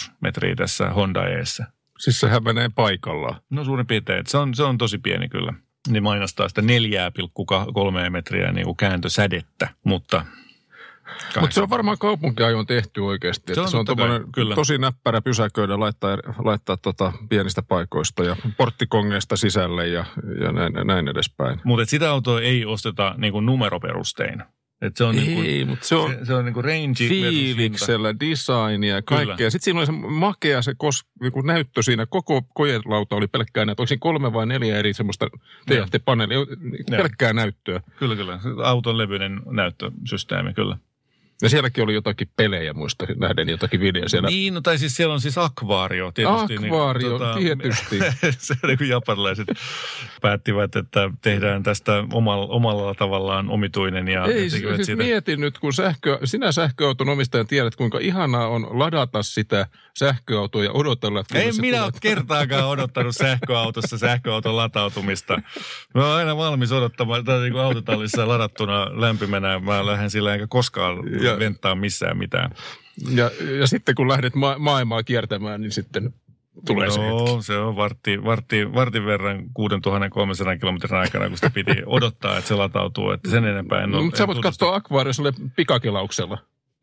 [0.07, 1.67] 8,6 metriä tässä Honda Eessä.
[1.99, 3.41] Siis sehän menee paikallaan.
[3.51, 5.53] No suurin piirtein, se on, se on tosi pieni kyllä.
[5.89, 10.25] Niin mainostaa sitä 4,3 metriä niin kuin kääntösädettä, mutta
[11.41, 13.55] mutta se on varmaan kaupunkiajon tehty oikeasti.
[13.55, 13.87] Se on, se on
[14.35, 14.55] kyllä.
[14.55, 20.05] tosi näppärä pysäköidä, laittaa, laittaa tota pienistä paikoista ja porttikongeista sisälle ja,
[20.41, 21.61] ja näin, näin edespäin.
[21.65, 24.43] Mutta sitä autoa ei osteta niin numeroperustein.
[24.83, 28.95] Et se on ei, niinku, mutta se on, se, se on niinku range fiiliksellä, designia
[28.95, 29.51] ja kaikkea.
[29.51, 32.07] Sitten siinä oli se makea se kos, niinku näyttö siinä.
[32.07, 33.83] Koko kojelauta oli pelkkää näyttöä.
[33.83, 35.27] Oliko kolme vai neljä eri semmoista
[35.71, 36.47] TFT-paneelia,
[36.91, 37.81] pelkkää näyttöä.
[37.99, 38.41] Kyllä, kyllä.
[38.65, 40.79] Auton levyinen näyttösysteemi, kyllä.
[41.43, 44.29] Ja sielläkin oli jotakin pelejä, muista nähden jotakin videoja siellä.
[44.29, 46.59] Niin, no tai siis siellä on siis akvaario tietysti.
[46.59, 47.99] Niin, akvaario, niin, tota, tietysti.
[48.39, 49.47] se niin kuin japanilaiset
[50.21, 54.09] päättivät, että tehdään tästä omalla, omalla tavallaan omituinen.
[54.09, 55.03] Ja Ei, siis siitä.
[55.03, 59.67] mietin nyt, kun sähkö, sinä sähköauton omistajan tiedät, kuinka ihanaa on ladata sitä
[59.99, 65.43] sähköautoa ja odotella, että Ei minä ole kertaakaan odottanut sähköautossa sähköauton latautumista.
[65.95, 69.59] Mä oon aina valmis odottamaan, tai niin kuin autotallissa ladattuna lämpimänä.
[69.59, 70.97] Mä lähden sillä enkä koskaan
[71.31, 72.51] ja, venttaa missään mitään.
[73.11, 76.15] Ja, ja sitten kun lähdet ma- maailmaa kiertämään, niin sitten
[76.67, 77.43] tulee no, se hetki.
[77.43, 82.55] se on vartti, vartti, vartin verran 6300 kilometrin aikana, kun sitä piti odottaa, että se
[82.55, 83.11] latautuu.
[83.11, 83.97] Että sen enempää en ole.
[83.97, 85.23] No, mutta sä voit katsoa akvaariossa
[85.57, 86.39] pikakelauksella.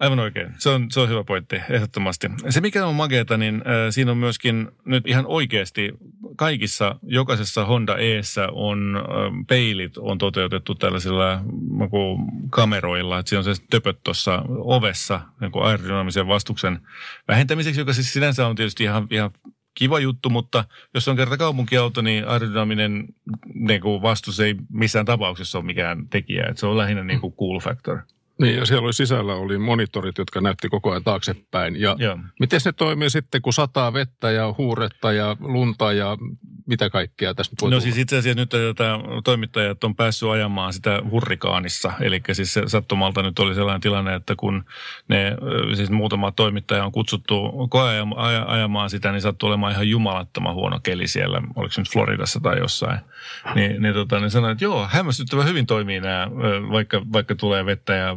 [0.05, 0.53] Aivan oikein.
[0.57, 2.27] Se on, se on hyvä pointti, ehdottomasti.
[2.49, 5.91] Se mikä on makeeta, niin äh, siinä on myöskin nyt ihan oikeasti
[6.35, 11.41] kaikissa, jokaisessa Honda Eessä on äh, peilit on toteutettu tällaisilla
[11.79, 11.89] niin
[12.49, 13.19] kameroilla.
[13.19, 16.79] Että siinä on se töpöt tuossa ovessa niin aerodynaamisen vastuksen
[17.27, 19.31] vähentämiseksi, joka siis sinänsä on tietysti ihan, ihan
[19.75, 20.63] kiva juttu, mutta
[20.93, 23.05] jos on kerta kaupunkiauto, niin aerodynaaminen
[23.53, 26.45] niin vastus ei missään tapauksessa ole mikään tekijä.
[26.49, 27.99] Että se on lähinnä niin kuin cool factor.
[28.41, 31.79] Niin, ja siellä oli sisällä oli monitorit, jotka näytti koko ajan taaksepäin.
[31.81, 32.17] Ja Joo.
[32.39, 36.17] miten se toimii sitten, kun sataa vettä ja huuretta ja lunta ja
[36.67, 37.81] mitä kaikkea tässä voi No tulla?
[37.81, 41.93] siis itse asiassa nyt tätä toimittajat on päässyt ajamaan sitä hurrikaanissa.
[42.01, 44.65] Eli siis se sattumalta nyt oli sellainen tilanne, että kun
[45.07, 45.37] ne
[45.75, 47.51] siis muutama toimittaja on kutsuttu
[48.47, 51.41] ajamaan sitä, niin sattui olemaan ihan jumalattoman huono keli siellä.
[51.55, 52.99] Oliko se nyt Floridassa tai jossain.
[53.55, 56.27] Niin, niin tota, ne sanoi, että joo, hämmästyttävän hyvin toimii nämä,
[56.71, 58.15] vaikka, vaikka tulee vettä ja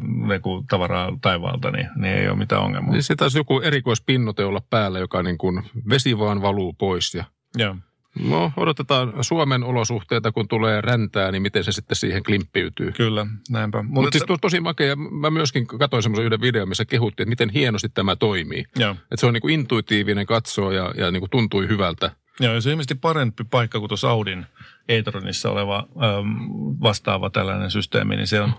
[0.70, 2.92] tavaraa taivaalta, niin, niin ei ole mitään ongelmaa.
[2.92, 7.24] Niin se taisi joku erikoispinnote olla päällä, joka niin kuin vesi vaan valuu pois ja
[7.56, 7.76] Joo.
[8.24, 12.92] No, odotetaan Suomen olosuhteita, kun tulee räntää, niin miten se sitten siihen klimppiytyy.
[12.92, 13.82] Kyllä, näinpä.
[13.82, 14.96] Mutta Mut siis to, tosi makea.
[14.96, 18.60] Mä myöskin katsoin semmoisen yhden videon, missä kehuttiin, että miten hienosti tämä toimii.
[18.60, 22.10] Että se on niin kuin intuitiivinen katsoa ja, ja niin kuin tuntui hyvältä.
[22.40, 24.46] Joo, se on ilmeisesti parempi paikka kuin tuossa Audin
[24.88, 26.36] e-tronissa oleva äm,
[26.82, 28.54] vastaava tällainen systeemi, niin se on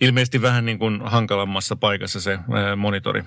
[0.00, 3.22] ilmeisesti vähän niin kuin hankalammassa paikassa se ää, monitori.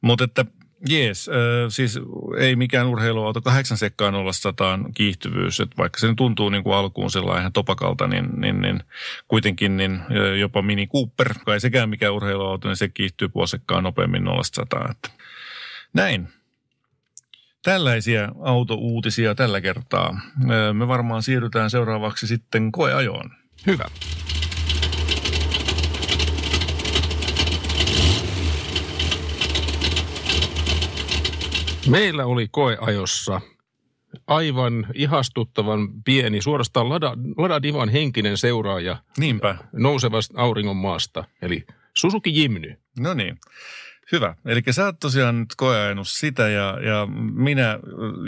[0.00, 0.44] Mutta että
[0.88, 1.34] Jees, äh,
[1.68, 2.00] siis
[2.38, 7.10] ei mikään urheiluauto, kahdeksan sekkaan olla sataan kiihtyvyys, että vaikka se tuntuu niin kuin alkuun
[7.10, 8.82] sellainen ihan topakalta, niin, niin, niin
[9.28, 10.00] kuitenkin niin
[10.40, 14.88] jopa Mini Cooper, kai sekään mikään urheiluauto, niin se kiihtyy puosekkaan nopeammin 0 100.
[14.90, 15.10] Että
[15.92, 16.28] näin.
[17.66, 20.20] Tällaisia autouutisia tällä kertaa.
[20.72, 23.30] Me varmaan siirrytään seuraavaksi sitten koeajoon.
[23.66, 23.84] Hyvä.
[31.88, 33.40] Meillä oli koeajossa
[34.26, 38.96] aivan ihastuttavan pieni, suorastaan Lada, Lada Divan henkinen seuraaja.
[39.18, 39.56] Niinpä.
[39.72, 42.76] Nousevasta auringon maasta, eli Suzuki Jimny.
[42.98, 43.38] No niin.
[44.12, 44.34] Hyvä.
[44.44, 47.78] Eli sä oot tosiaan nyt koeajanut sitä ja, ja minä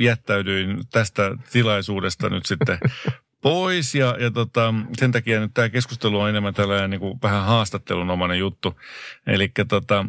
[0.00, 2.78] jättäydyin tästä tilaisuudesta nyt sitten
[3.42, 7.44] pois ja, ja tota, sen takia nyt tämä keskustelu on enemmän tällainen niin kuin vähän
[7.44, 8.80] haastattelunomainen juttu.
[9.26, 10.06] Eli tota,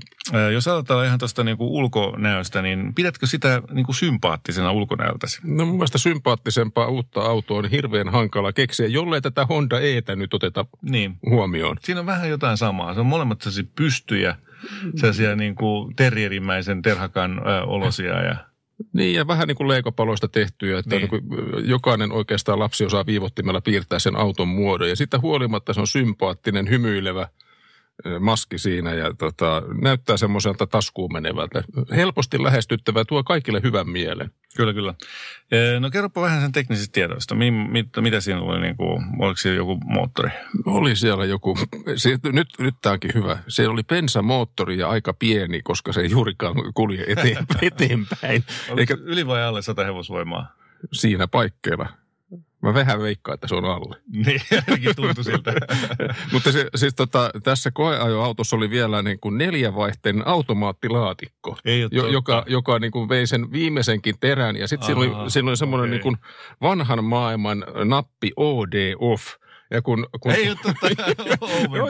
[0.53, 5.41] jos aloitetaan ihan tuosta niin kuin ulkonäöstä, niin pidätkö sitä niin kuin sympaattisena ulkonäöltäsi?
[5.43, 10.33] No mun mielestä sympaattisempaa uutta autoa on hirveän hankala keksiä, jollei tätä Honda Etä nyt
[10.33, 11.17] oteta niin.
[11.29, 11.77] huomioon.
[11.83, 12.93] Siinä on vähän jotain samaa.
[12.93, 13.43] Se on molemmat
[13.75, 14.35] pystyjä,
[14.95, 18.35] sellaisia niin kuin terrierimäisen terhakan ö, olosia ja
[18.93, 21.09] niin, ja vähän niin kuin leikopaloista tehtyjä, että niin.
[21.11, 24.89] Niin jokainen oikeastaan lapsi osaa viivottimella piirtää sen auton muodon.
[24.89, 27.27] Ja sitten huolimatta se on sympaattinen, hymyilevä
[28.19, 31.63] maski siinä ja tota, näyttää semmoiselta taskuun menevältä.
[31.95, 34.31] Helposti lähestyttävä, tuo kaikille hyvän mielen.
[34.55, 34.93] Kyllä, kyllä.
[35.79, 37.35] No kerropa vähän sen teknisistä tiedoista.
[37.35, 40.29] Mi, mit, mitä siinä oli, niin kuin, oliko siellä joku moottori?
[40.65, 41.57] Oli siellä joku,
[41.95, 43.37] se, nyt, nyt tämä onkin hyvä.
[43.47, 48.43] Se oli bensamoottori ja aika pieni, koska se ei juurikaan kulje eteen, eteenpäin.
[48.69, 50.55] Oliko Eikä, yli vai alle 100 hevosvoimaa?
[50.93, 51.87] Siinä paikkeilla.
[52.61, 53.95] Mä vähän veikkaan, että se on alle.
[54.25, 55.53] Niin, ainakin tuntui siltä.
[56.33, 62.43] Mutta se, siis tota, tässä koeajoautossa oli vielä niin kuin neljävaihteinen automaattilaatikko, Ei jo, joka,
[62.47, 64.55] joka niin kuin vei sen viimeisenkin terän.
[64.55, 65.91] Ja sitten siinä oli, siinä oli semmoinen okay.
[65.91, 66.17] niin kuin
[66.61, 69.23] vanhan maailman nappi OD off–
[69.71, 70.87] ja kun, kun, Ei ole totta,
[71.41, 71.89] joo, joo,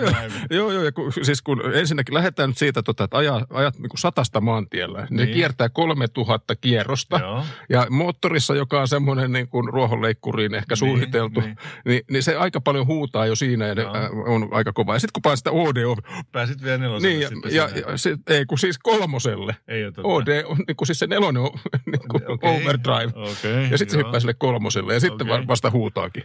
[0.49, 3.89] joo, joo, ja kun, siis kun ensinnäkin lähdetään nyt siitä, tota, että ajat, ajat niin
[3.89, 5.17] kuin satasta maantiellä, niin.
[5.17, 7.19] ne kiertää 3000 kierrosta.
[7.19, 7.43] Joo.
[7.69, 11.55] Ja moottorissa, joka on semmoinen niin kuin ruohonleikkuriin ehkä niin, suunniteltu, niin.
[11.85, 13.93] Niin, niin se aika paljon huutaa jo siinä ja joo.
[14.25, 14.93] on aika kova.
[14.93, 16.01] Ja sitten kun pääsit sitä OD...
[16.31, 19.55] Pääsit vielä neloselle niin, ja, ja, ja sit, ei kun siis kolmoselle.
[19.67, 19.93] Ei ole.
[20.03, 21.51] OD on niin kuin siis se nelonen on
[21.91, 22.55] niin kuin okay.
[22.55, 23.11] overdrive.
[23.15, 25.47] Okay, ja sitten se hyppää sille kolmoselle ja sitten okay.
[25.47, 26.23] vasta huutaakin.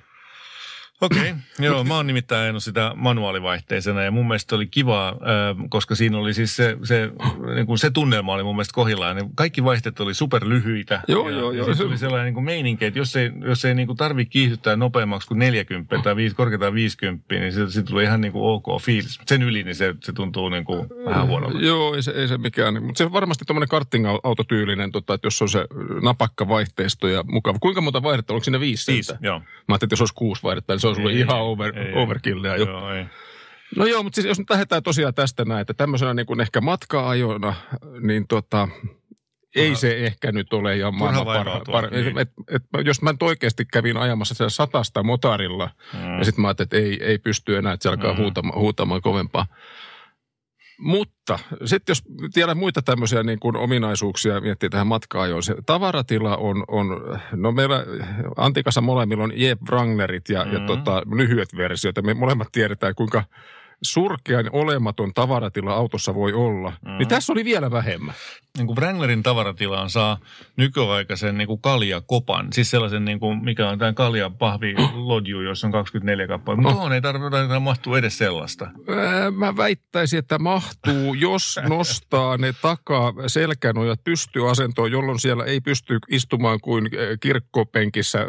[1.01, 1.35] Okei, okay.
[1.59, 5.17] joo, mä oon nimittäin ajanut sitä manuaalivaihteisena ja mun mielestä oli kiva,
[5.69, 7.11] koska siinä oli siis se, se,
[7.55, 9.17] niin kuin se tunnelma oli mun mielestä kohillaan.
[9.17, 11.01] Niin kaikki vaihteet oli superlyhyitä.
[11.09, 11.69] Joo, ja, joo, joo.
[11.69, 14.77] Ja oli sellainen niin kuin meininki, että jos ei, jos ei niin kuin tarvitse kiihdyttää
[14.77, 18.83] nopeammaksi kuin 40 tai 5, korkeintaan 50, niin siitä, siitä tuli ihan niin kuin ok
[18.83, 19.21] fiilis.
[19.27, 21.59] Sen yli, niin se, se tuntuu niin kuin vähän huonolta.
[21.59, 22.83] Joo, ei se, ei se mikään.
[22.83, 25.67] Mutta se on varmasti tämmöinen karting-autotyylinen, tota, että jos on se
[26.03, 27.59] napakka vaihteisto ja mukava.
[27.59, 28.93] Kuinka monta vaihdetta, onko siinä viisi?
[28.93, 29.39] Viisi, joo.
[29.39, 32.57] Mä ajattelin, että jos olisi kuusi vaihdetta, niin se olisi ollut ihan over, ei, overkillia
[32.57, 32.65] jo.
[32.67, 33.05] Joo, ei.
[33.77, 36.61] No joo, mutta siis jos nyt lähdetään tosiaan tästä näin, että tämmöisenä niin kuin ehkä
[36.61, 37.55] matka-ajona,
[38.01, 38.69] niin tota,
[39.55, 41.61] ei se ehkä nyt ole ihan maailman parha.
[41.73, 42.19] Par, niin.
[42.19, 46.19] et, et, jos mä nyt oikeasti kävin ajamassa siellä satasta motarilla, mm.
[46.19, 48.19] ja sitten mä ajattelin, että ei, ei pysty enää, että se alkaa mm.
[48.19, 49.47] huutamaan, huutamaan kovempaa.
[50.79, 56.65] Mutta sitten jos tiedän muita tämmöisiä niin kuin ominaisuuksia miettii tähän matkaan, se tavaratila on,
[56.69, 57.85] on, no meillä
[58.37, 60.61] Antikassa molemmilla on Jeb Wranglerit ja, mm-hmm.
[60.61, 61.97] ja tota, lyhyet versiot.
[61.97, 63.25] Ja me molemmat tiedetään, kuinka
[63.85, 66.99] surkean olematon tavaratila autossa voi olla, mm.
[66.99, 68.15] niin tässä oli vielä vähemmän.
[68.59, 70.19] Niin kuin Wranglerin tavaratilaan saa
[70.57, 75.67] nykyaikaisen niin kuin kaljakopan, siis sellaisen, niin kuin, mikä on tämä kalja pahvi lodju, jossa
[75.67, 76.71] on 24 kappaletta.
[76.71, 76.95] No.
[76.95, 78.71] ei tarvitse mahtua edes sellaista.
[79.37, 86.61] Mä väittäisin, että mahtuu, jos nostaa ne takaa selkänojat pystyasentoon, jolloin siellä ei pysty istumaan
[86.61, 88.27] kuin kirkkopenkissä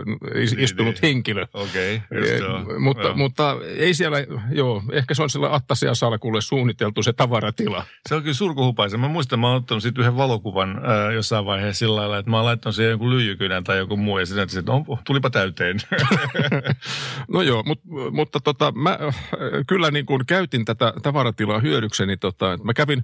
[0.57, 1.45] istunut niin, henkilö.
[1.53, 4.17] Okei, okay, mutta, mutta ei siellä,
[4.51, 7.85] joo, ehkä se on sillä Attasia salkulle suunniteltu se tavaratila.
[8.09, 8.97] Se on kyllä surkuhupaisa.
[8.97, 12.37] Mä muistan, mä oon ottanut sitten yhden valokuvan ää, jossain vaiheessa sillä lailla, että mä
[12.37, 15.77] oon laittanut siihen joku lyijykynän tai joku muu ja sitten että on, tulipa täyteen.
[17.33, 17.81] no joo, mut,
[18.11, 18.99] mutta tota, mä
[19.67, 22.17] kyllä niin kuin käytin tätä tavaratilaa hyödykseni.
[22.17, 23.03] Tota, että mä kävin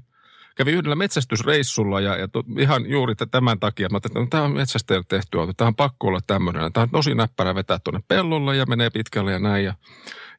[0.56, 4.43] kävin yhdellä metsästysreissulla ja, ja to, ihan juuri tämän takia, mä ajattelin, että no, tämä
[4.43, 6.73] on metsästäjälle tehty auto, tämä on pakko olla tämmöinen.
[6.73, 9.65] Tämä on tosi näppärä vetää tuonne pellolle ja menee pitkälle ja näin.
[9.65, 9.73] Ja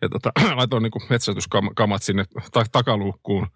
[0.03, 3.47] ja tota, laitoin niin metsästyskamat sinne ta- takaluukkuun.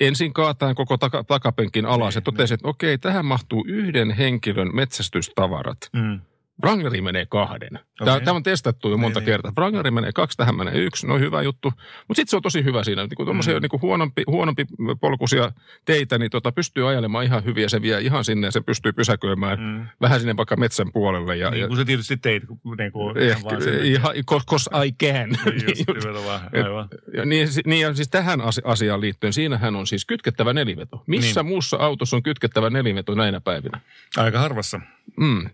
[0.00, 2.60] Ensin kaataan koko taka, takapenkin alas ja niin, totesin, niin.
[2.60, 5.78] että okei, tähän mahtuu yhden henkilön metsästystavarat.
[5.92, 6.20] Mm.
[6.62, 7.78] Wrangleri menee kahden.
[8.04, 9.52] Tämä, tämä on testattu jo monta Niin, kertaa.
[9.56, 11.06] Wrangleri menee kaksi, tähän menee yksi.
[11.06, 11.72] No hyvä juttu.
[12.08, 13.02] Mutta sitten se on tosi hyvä siinä.
[13.02, 13.60] Niin kuin mm.
[13.60, 14.66] niin kuin huonompi, huonompi
[15.00, 15.52] polkuisia
[15.84, 18.92] teitä, niin tota, pystyy ajelemaan ihan hyvin ja se vie ihan sinne ja se pystyy
[18.92, 19.86] pysäköimään mm.
[20.00, 21.36] vähän sinne vaikka metsän puolelle.
[21.36, 22.42] Ja, Niin ja, kuin se tietysti teit.
[22.78, 24.14] Niin kuin, Ehkä, ihan vaan sen- ihan,
[24.48, 25.28] cause I can.
[25.56, 26.06] Niin just,
[26.52, 26.88] aivan.
[27.14, 31.02] Ja niin, niin ja siis tähän asi- asiaan liittyen, siinähän on siis kytkettävä neliveto.
[31.06, 31.48] Missä niin.
[31.48, 33.80] muussa autossa on kytkettävä neliveto näinä päivinä?
[34.16, 34.80] Aika harvassa.
[35.16, 35.50] Mm.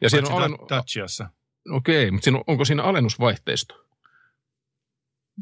[0.00, 0.68] Ja siinä on Paitsi alen...
[0.68, 1.30] Da- Daciassa.
[1.70, 3.74] Okei, mutta siinä on, onko siinä alennusvaihteisto?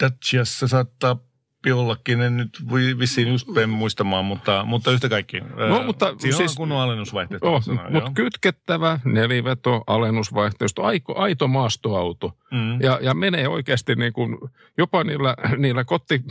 [0.01, 1.17] Daciassa saattaa
[1.67, 2.51] jollakin, en nyt
[2.99, 5.40] vissiin just muistamaan, mutta, mutta yhtä kaikki.
[5.40, 7.43] No, mutta Siinä siis- on kunnon alennusvaihteet.
[7.45, 12.38] Oh, mutta kytkettävä neliveto, alennusvaihteisto, aito, aito maastoauto.
[12.51, 12.81] mm.
[12.81, 14.38] Ja, ja menee oikeasti niin kuin,
[14.79, 16.23] jopa niillä, niillä kotti,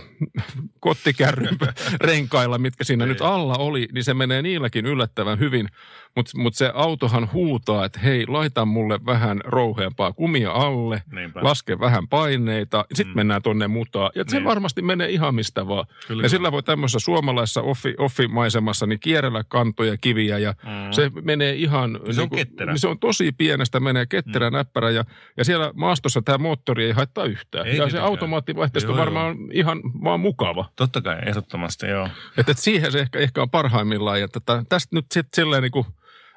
[0.80, 1.58] kottikärryn
[2.02, 5.70] renkailla, mitkä siinä nyt alla oli, niin se menee niilläkin yllättävän hyvin.
[6.16, 11.40] Mutta mut se autohan huutaa, että hei, laita mulle vähän rouheampaa kumia alle, Niinpä.
[11.44, 13.16] laske vähän paineita, sitten mm.
[13.20, 14.12] mennään tonne mutaan.
[14.16, 14.46] Ja se Niin.
[14.46, 15.86] varmasti menee ihan mistä vaan.
[16.08, 16.24] Kyllä.
[16.24, 20.92] ja sillä voi tämmöisessä suomalaisessa offi, offimaisemassa niin kierrellä kantoja, kiviä ja Mm.
[20.92, 22.00] se menee ihan...
[22.12, 22.72] Se on kuin- ketterä.
[22.74, 24.54] niin Se on tosi pienestä, menee ketterä, mm.
[24.56, 25.04] näppärä ja,
[25.38, 27.68] ja siellä maastossa tämä moottori ei haittaa yhtään.
[27.68, 30.66] Ei ja se automaattivaihteisto Joo, varmaan on ihan vaan mukava.
[30.76, 32.10] Totta kai, ehdottomasti, joo.
[32.38, 34.22] Että et siihen se ehkä, ehkä on parhaimmillaan.
[34.22, 35.86] Ja tätä, tästä nyt sitten silleen niin kuin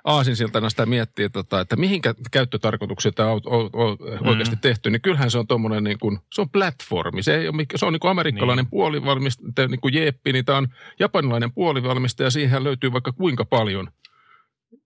[0.07, 4.29] aasinsiltana sitä miettii, tota, että mihinkä käyttötarkoituksia tämä on, on, on Mm.
[4.29, 7.23] oikeasti tehty, niin kyllähän se on tuommoinen niin kuin, se on platformi.
[7.23, 8.71] Se, ei ole, se on niin kuin amerikkalainen niin.
[8.71, 13.89] puolivalmistaja, niin kuin Jeppi, niin tämä on japanilainen puolivalmistaja, siihen löytyy vaikka kuinka paljon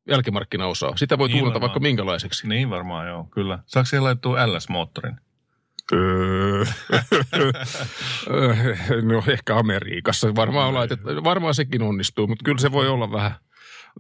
[0.09, 0.97] jälkimarkkinaosaa.
[0.97, 1.69] Sitä voi Niin tuunata varmaan.
[1.69, 2.49] vaikka minkälaiseksi.
[2.49, 3.59] Niin varmaan, joo, kyllä.
[3.67, 5.17] Saako siihen laittua LS-moottorin?
[5.93, 6.65] Öö,
[9.03, 13.35] no ehkä Amerikassa varmaan, on laitettu, varmaan sekin onnistuu, mutta kyllä se voi olla vähän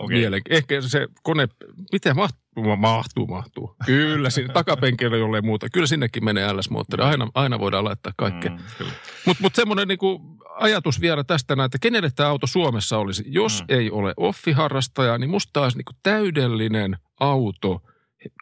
[0.00, 0.40] Okay.
[0.50, 1.48] Ehkä se kone,
[1.92, 3.76] miten mahtuu, mahtuu, mahtuu.
[3.86, 5.68] Kyllä, sinne takapenkillä jollei muuta.
[5.68, 7.02] Kyllä sinnekin menee LS-moottori.
[7.02, 8.50] Aina, aina voidaan laittaa kaikkea.
[8.50, 8.58] Mm.
[9.26, 10.20] Mutta mut semmoinen niinku
[10.54, 13.24] ajatus vielä tästä näin, että kenelle tämä auto Suomessa olisi.
[13.26, 13.66] Jos mm.
[13.76, 17.80] ei ole offiharrastaja, niin musta olisi niinku täydellinen auto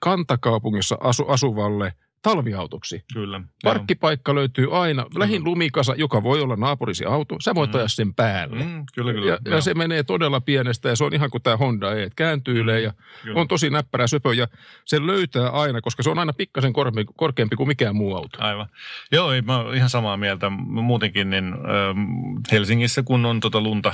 [0.02, 3.04] kantakaupungissa asu, asuvalle talviautoksi.
[3.14, 3.40] Kyllä.
[3.64, 5.06] Parkkipaikka löytyy aina.
[5.16, 7.76] Lähin lumikasa, joka voi olla naapurisi auto, sä voit Mm.
[7.76, 8.64] ajaa sen päälle.
[8.64, 9.26] Mm, kyllä, kyllä.
[9.30, 12.16] Ja, ja se menee todella pienestä ja se on ihan kuin tämä Honda E, että
[12.16, 13.40] kääntyilee ja Kyllä.
[13.40, 14.46] on tosi näppärä söpö ja
[14.84, 18.38] se löytää aina, koska se on aina pikkasen korkeampi, korkeampi kuin mikään muu auto.
[18.40, 18.66] Aivan.
[19.12, 20.50] Joo, ei, mä oon ihan samaa mieltä.
[20.50, 23.88] Muutenkin niin ähm, Helsingissä, kun on tota lunta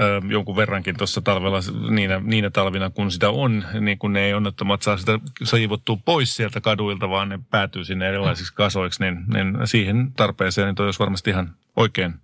[0.00, 4.34] ähm, jonkun verrankin tuossa talvella, niinä, niinä talvina, kun sitä on, niin kun ne ei
[4.34, 9.54] onnettomat saa sitä saivottua pois sieltä kaduilta, vaan ne päätyy sinne erilaisiksi kasoiksi, niin, niin
[9.64, 12.14] siihen tarpeeseen niin toi olisi varmasti ihan oikein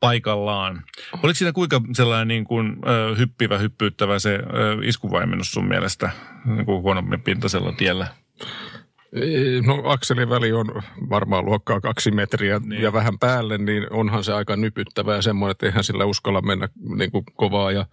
[0.00, 0.82] paikallaan.
[1.22, 4.40] Oliko siinä kuinka sellainen niin kuin, ö, hyppivä, hyppyyttävä se ö,
[4.82, 6.10] iskuvaimennus sun mielestä
[6.44, 8.06] niin kuin huonommin pintaisella tiellä?
[9.66, 10.66] No akselin väli on
[11.10, 12.82] varmaan luokkaa kaksi metriä Niin.
[12.82, 16.68] ja vähän päälle, niin onhan se aika nypyttävä ja semmoinen, että eihän sillä uskalla mennä
[16.96, 17.86] niin kuin kovaa ja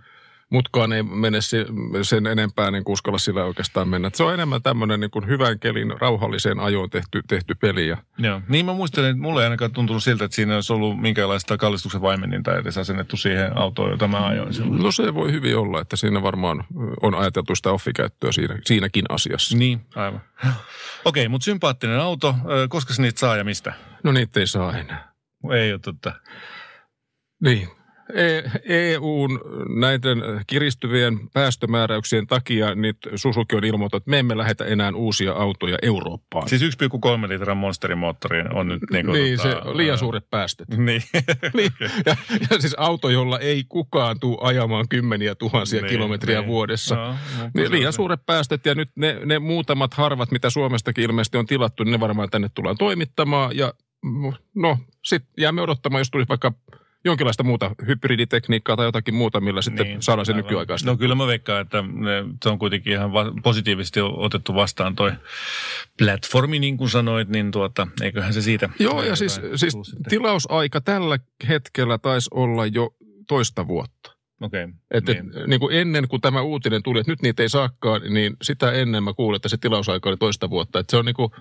[0.50, 1.66] mutkaan ei mene se-
[2.02, 4.08] sen enempää niin kuin uskalla sillä oikeastaan mennä.
[4.08, 7.98] Et se on enemmän tämmöinen niin kuin hyvän kelin rauhalliseen ajoon tehty, tehty peli ja
[8.18, 8.42] Joo.
[8.48, 12.02] Niin mä muistelen, että mulle ei ainakaan tuntunut siltä, että siinä olisi ollut minkäänlaista kallistuksen
[12.02, 14.84] vaimenninta edes asennettu siihen autoon, jota mä ajoin silloin.
[14.84, 16.64] No se voi hyvin olla, että siinä varmaan
[17.02, 19.58] on ajateltu sitä offikäyttöä siinä, siinäkin asiassa.
[19.58, 20.22] Niin, aivan.
[21.06, 22.36] Okei, mutta sympaattinen auto.
[22.70, 23.74] Koska niitä saa ja mistä?
[24.04, 25.14] No niitä ei saa enää.
[25.60, 26.14] Ei ole totta.
[27.44, 27.68] Niin.
[28.14, 29.40] E- EUn
[29.80, 35.78] näiden kiristyvien päästömääräyksien takia nyt Suzuki on ilmoittanut, että me emme lähetä enää uusia autoja
[35.82, 36.50] Eurooppaan.
[36.50, 40.68] Siis 1,3 litran monsterimoottori on nyt niin kuin, niin, se tota, on liian suuret päästöt.
[40.78, 41.04] Niin.
[41.54, 41.72] niin.
[42.06, 42.16] ja,
[42.50, 46.48] ja siis auto, jolla ei kukaan tule ajamaan kymmeniä tuhansia Niin, kilometriä niin.
[46.48, 46.96] vuodessa.
[46.96, 51.04] No, mutta Niin, se liian suuret päästöt ja nyt ne, ne muutamat harvat, mitä Suomestakin
[51.04, 53.58] ilmeisesti on tilattu, niin ne varmaan tänne tullaan toimittamaan.
[53.58, 53.74] Ja
[54.56, 56.54] no, sitten jäämme odottamaan, jos tulisi vaikka
[57.06, 60.92] jonkinlaista muuta hybriditekniikkaa tai jotakin muuta, millä sitten niin, saadaan se nykyaikaista.
[60.92, 65.12] No kyllä mä veikkaan, että ne, se on kuitenkin ihan va- positiivisesti otettu vastaan toi
[65.98, 68.70] platformi, niin kuin sanoit, niin tuota, eiköhän se siitä.
[68.80, 69.74] Joo, ja siis, siis
[70.10, 72.96] tilausaika tällä hetkellä taisi olla jo
[73.28, 74.14] toista vuotta.
[74.42, 75.26] Okei, Et, niin.
[75.26, 75.38] niin.
[75.38, 78.72] et, niin kuin ennen kuin tämä uutinen tuli, että nyt niitä ei saakaan, niin sitä
[78.72, 80.80] ennen mä kuulin, että se tilausaika oli toista vuotta.
[80.80, 81.32] Että se on niin kuin,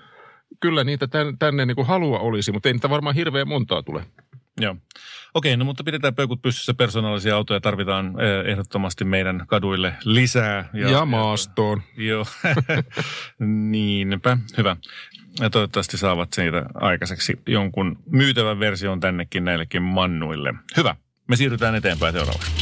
[0.61, 4.05] kyllä niitä tän, tänne niin kuin halua olisi, mutta ei niitä varmaan hirveän montaa tule.
[4.60, 4.76] Joo.
[5.34, 6.74] Okei, no mutta pidetään peukut pystyssä.
[6.74, 10.68] Persoonallisia autoja tarvitaan eh, ehdottomasti meidän kaduille lisää.
[10.72, 11.82] Ja, ja maastoon.
[11.96, 12.27] Joo,
[13.70, 14.38] niinpä.
[14.56, 14.77] Hyvä.
[15.40, 20.54] Ja toivottavasti saavat siitä aikaiseksi jonkun myytävän version tännekin näillekin mannuille.
[20.77, 20.96] Hyvä.
[21.29, 22.52] Me siirrytään eteenpäin seuraavaksi.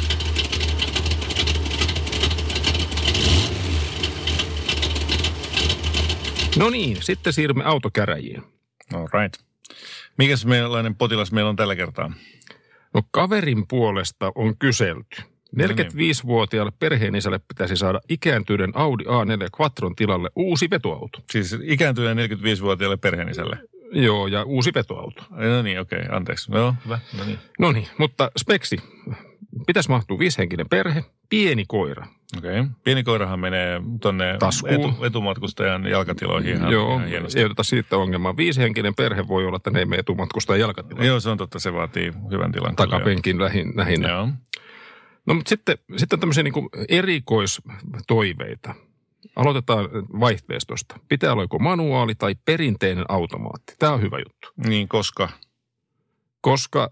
[6.58, 8.42] No niin, sitten siirrymme autokäräjiin.
[8.94, 9.42] All right.
[10.18, 12.12] Mikäs meidän potilas meillä on tällä kertaa?
[12.94, 15.22] No kaverin puolesta on kyselty.
[15.56, 21.18] 45-vuotiaalle perheenisälle pitäisi saada ikääntyneen Audi A4 Quattron tilalle uusi vetoauto.
[21.30, 23.58] Siis ikääntyneen 45-vuotiaalle perheenisälle?
[23.92, 25.22] Joo, ja uusi vetoauto.
[25.30, 26.50] No niin, okei, okay, anteeksi.
[26.50, 26.98] No, hyvä.
[27.18, 27.38] No niin.
[27.58, 28.76] no niin, mutta speksi.
[29.66, 32.06] Pitäisi mahtua viishenkinen perhe, pieni koira.
[32.38, 32.60] Okei.
[32.60, 32.72] Okay.
[32.84, 34.30] Pieni koirahan menee tuonne
[34.68, 37.38] etu, etumatkustajan jalkatiloihin ihan, Joo, ihan hienosti.
[37.38, 38.36] ei oteta siitä ongelmaa.
[38.36, 41.08] Viisihenkinen perhe voi olla, että ne ei mene etumatkustajan jalkatiloihin.
[41.08, 41.58] Joo, se on totta.
[41.58, 42.76] Se vaatii hyvän tilan.
[42.76, 44.08] Takapenkin lähin, lähinnä.
[44.08, 44.28] Joo.
[45.26, 48.74] No mutta sitten, sitten tämmöisiä niin erikoistoiveita.
[49.36, 49.88] Aloitetaan
[50.20, 50.98] vaihteistosta.
[51.08, 53.74] Pitää olla joko manuaali tai perinteinen automaatti.
[53.78, 54.48] Tämä on hyvä juttu.
[54.56, 55.28] Niin, koska?
[56.40, 56.90] Koska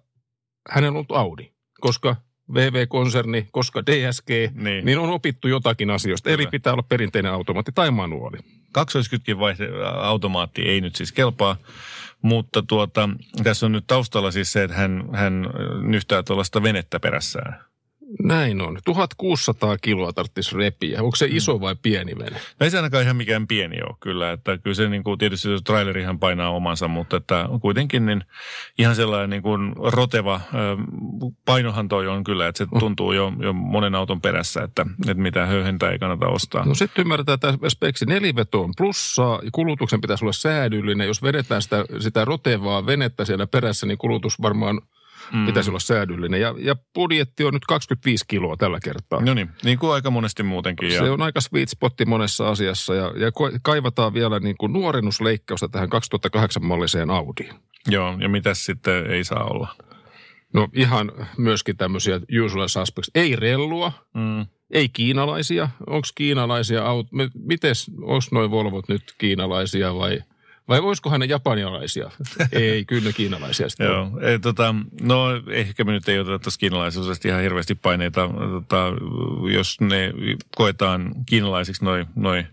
[0.71, 1.53] hänellä on ollut Audi.
[1.81, 2.17] Koska
[2.55, 4.85] VV-konserni, koska DSG, niin.
[4.85, 6.31] niin on opittu jotakin asioista.
[6.31, 6.43] Kyllä.
[6.43, 8.39] Eli pitää olla perinteinen automaatti tai manuaali.
[8.73, 11.57] Kaksoiskytkin vaihde, automaatti ei nyt siis kelpaa,
[12.23, 13.09] mutta tuota,
[13.43, 15.47] tässä on nyt taustalla siis se, että hän, hän
[15.83, 17.61] nyhtää tuollaista venettä perässään.
[18.23, 18.79] Näin on.
[18.85, 21.03] 1600 kiloa tarvitsisi repiä.
[21.03, 21.37] Onko se mm.
[21.37, 22.37] iso vai pieni vene?
[22.37, 24.33] No ei se ainakaan ihan mikään pieni ole kyllä.
[24.33, 28.25] Että kyllä se niin kuin, tietysti se trailerihan painaa omansa, mutta että kuitenkin niin
[28.79, 30.41] ihan sellainen niin kuin roteva
[31.45, 32.79] painohan toi on kyllä, että se mm.
[32.79, 36.65] tuntuu jo, jo monen auton perässä, että, että mitä höyhentää ei kannata ostaa.
[36.65, 41.07] No sitten ymmärretään, että speksi neliveto on plussaa, kulutuksen pitäisi olla säädyllinen.
[41.07, 44.81] Jos vedetään sitä, sitä rotevaa venettä siellä perässä, niin kulutus varmaan–
[45.33, 45.47] mm.
[45.47, 46.41] pitäisi olla säädyllinen.
[46.41, 49.21] Ja, ja budjetti on nyt 25 kiloa tällä kertaa.
[49.21, 50.91] No niin, niin kuin aika monesti muutenkin.
[50.91, 51.13] Se ja...
[51.13, 57.11] on aika sweet spotti monessa asiassa ja, ja kaivataan vielä niin kuin nuorennusleikkausta tähän 2008-malliseen
[57.11, 57.55] Audiin.
[57.89, 59.69] Joo, ja mitä sitten ei saa olla?
[60.55, 63.11] No ihan myöskin tämmöisiä usual suspects.
[63.15, 64.47] Ei rellua, mm.
[64.71, 65.69] ei kiinalaisia.
[65.87, 67.11] Onko kiinalaisia auto?
[67.35, 70.21] Mites, onko noin Volvot nyt kiinalaisia vai–
[70.69, 72.11] vai voisikohan ne japanialaisia?
[72.53, 76.59] ei, kyllä ne kiinalaisia sitten Joo, ei, tota, no ehkä me nyt ei oteta tuossa
[76.59, 78.29] kiinalaisuudesta ihan hirveästi paineita.
[78.51, 78.93] Tota,
[79.53, 80.13] jos ne
[80.57, 82.45] koetaan kiinalaisiksi noin noi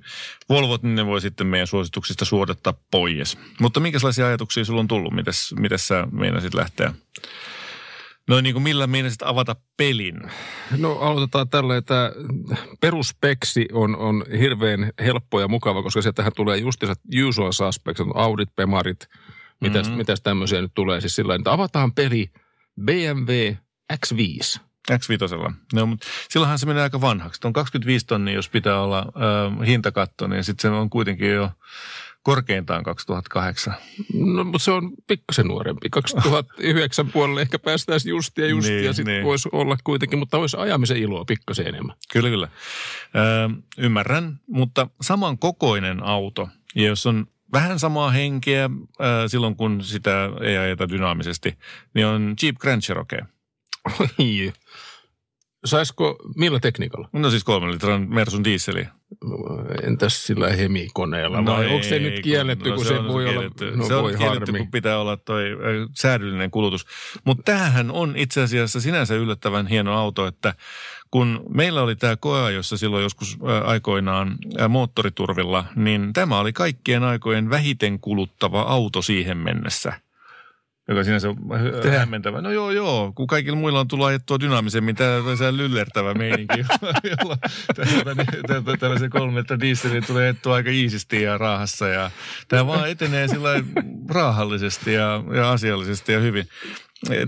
[0.50, 3.38] Volvot, niin ne voi sitten meidän suosituksista suodattaa pois.
[3.60, 5.14] Mutta minkälaisia ajatuksia sulla on tullut?
[5.14, 6.94] Mites, mites sä meinasit lähteä?
[8.30, 10.22] No niin kuin millä meinasit avata pelin?
[10.78, 12.12] No aloitetaan tällä, että
[12.82, 19.10] peruspeksi on, on hirveän helppo ja mukava, koska sieltähän tulee justiinsa usual suspects, Audit, Pemarit,
[19.62, 19.98] mitäs, mm-hmm.
[19.98, 21.02] mitäs tämmöisiä nyt tulee.
[21.02, 22.32] Siis sillä että avataan peli
[22.82, 23.56] BMW
[23.94, 24.60] X5.
[24.92, 25.54] X5.
[25.74, 27.48] No, mutta silloinhan se menee aika vanhaksi.
[27.48, 31.50] On 25 tonnia, jos pitää olla äh, hintakatto, niin sitten se on kuitenkin jo
[32.26, 33.74] korkeintaan 2008.
[34.14, 35.90] No, mutta se on pikkasen nuorempi.
[35.90, 39.26] 2009 puolelle ehkä päästään just ja just, niin, ja sitten niin.
[39.26, 41.96] voisi olla kuitenkin, mutta olisi ajamisen iloa pikkasen enemmän.
[42.12, 42.48] Kyllä, kyllä.
[43.16, 48.70] Ö, ymmärrän, mutta saman kokoinen auto, ja jos on vähän samaa henkeä
[49.00, 51.58] ö, silloin, kun sitä ei ajeta dynaamisesti,
[51.94, 53.26] niin on Jeep Grand Cherokee.
[55.66, 57.10] Saisiko, millä tekniikalla?
[57.14, 58.88] No siis kolmen litran Mersun dieseli.
[59.84, 63.26] Entäs sillä hemikoneella no vai ei, onko se nyt kielletty, no, kun se, se voi
[63.26, 63.68] kielletty.
[63.68, 64.60] olla, no se voi on kielletty, harmi.
[64.60, 65.44] kun pitää olla toi
[65.96, 66.86] säädyllinen kulutus.
[67.24, 70.54] Mutta tämähän on itse asiassa sinänsä yllättävän hieno auto, että
[71.12, 74.38] kun meillä oli tämä koea, jossa silloin joskus aikoinaan
[74.70, 79.94] moottoriturvilla, niin tämä oli kaikkien aikojen vähiten kuluttava auto siihen mennessä–
[80.88, 81.38] joka sinänsä on
[81.98, 82.42] hämmentävä.
[82.42, 86.66] No joo, joo, kun kaikilla muilla on tullut ajettua dynaamisemmin, tämä on se lyllertävä meininki,
[87.20, 87.38] jolla
[88.80, 91.88] tällaisen kolme metriä dieseliä tulee ajettua aika iisisti ja raahassa.
[91.88, 92.12] Ja
[92.48, 93.50] tämä vaan etenee sillä
[94.10, 96.48] raahallisesti ja, ja asiallisesti ja hyvin.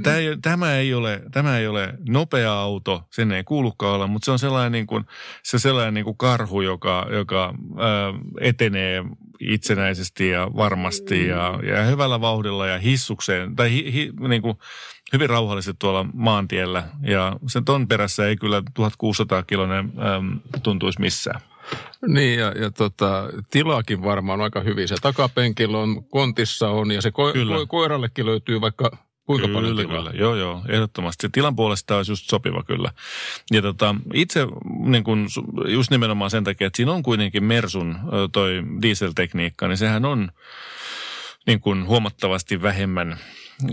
[0.04, 4.26] Tämä ei, tämä, ei ole, tämä ei ole nopea auto, sen ei kuulukaan olla, mutta
[4.26, 5.06] se on sellainen, niin kuin,
[5.44, 9.04] se sellainen niin kuin karhu, joka, joka ää, etenee
[9.40, 14.58] itsenäisesti ja varmasti ja, ja hyvällä vauhdilla ja hissukseen, tai hi, hi, niin kuin
[15.14, 16.84] hyvin rauhallisesti tuolla maantiellä.
[17.02, 21.42] Ja sen ton perässä ei kyllä 1600 kilonen äm, tuntuisi missään.
[22.08, 24.88] Niin ja, ja tota, tilaakin varmaan aika hyvin.
[24.88, 28.92] Se takapenkillä on, kontissa on ja se ko- ko- koirallekin löytyy vaikka
[29.28, 29.98] Kuinka kyllä, paljon tilaa?
[29.98, 31.22] Kyllä, joo, joo, ehdottomasti.
[31.22, 32.92] Se tilan puolesta olisi just sopiva kyllä.
[33.52, 34.48] Ja tota, itse
[34.86, 35.28] niin kun,
[35.68, 37.98] just nimenomaan sen takia, että siinä on kuitenkin Mersun
[38.32, 40.32] toi dieseltekniikka, niin sehän on
[41.48, 43.18] niin kun huomattavasti vähemmän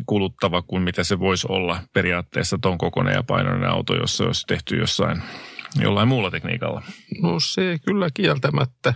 [0.07, 4.47] kuluttava kuin mitä se voisi olla periaatteessa ton kokoinen ja painoinen auto, jos se olisi
[4.47, 5.23] tehty jossain
[5.81, 6.83] jollain muulla tekniikalla.
[7.23, 8.95] No se kyllä kieltämättä.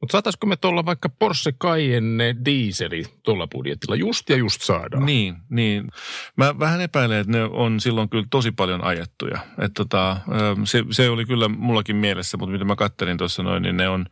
[0.00, 3.96] Mutta saataisiko me tuolla vaikka Porsche Cayenne dieseli tuolla budjetilla?
[3.96, 5.06] Just ja just saadaan.
[5.06, 5.88] Niin, niin.
[6.36, 9.38] Mä vähän epäilen, että ne on silloin kyllä tosi paljon ajettuja.
[9.58, 10.16] Et tota,
[10.64, 14.06] se, se, oli kyllä mullakin mielessä, mutta mitä mä kattelin tuossa noin, niin ne, on,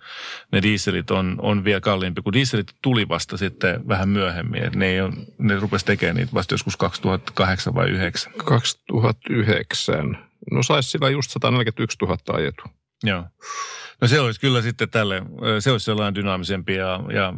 [0.53, 4.64] ne dieselit on, on vielä kalliimpi, kun dieselit tuli vasta sitten vähän myöhemmin.
[4.64, 8.32] Et ne, ei on, ne rupesi tekemään niitä vasta joskus 2008 vai 2009.
[8.45, 10.18] 2009.
[10.51, 12.62] No saisi sillä just 141 000 ajetu.
[13.07, 13.24] Joo.
[14.00, 15.22] No se olisi kyllä sitten tälle,
[15.61, 17.34] se olisi sellainen dynaamisempi ja, ja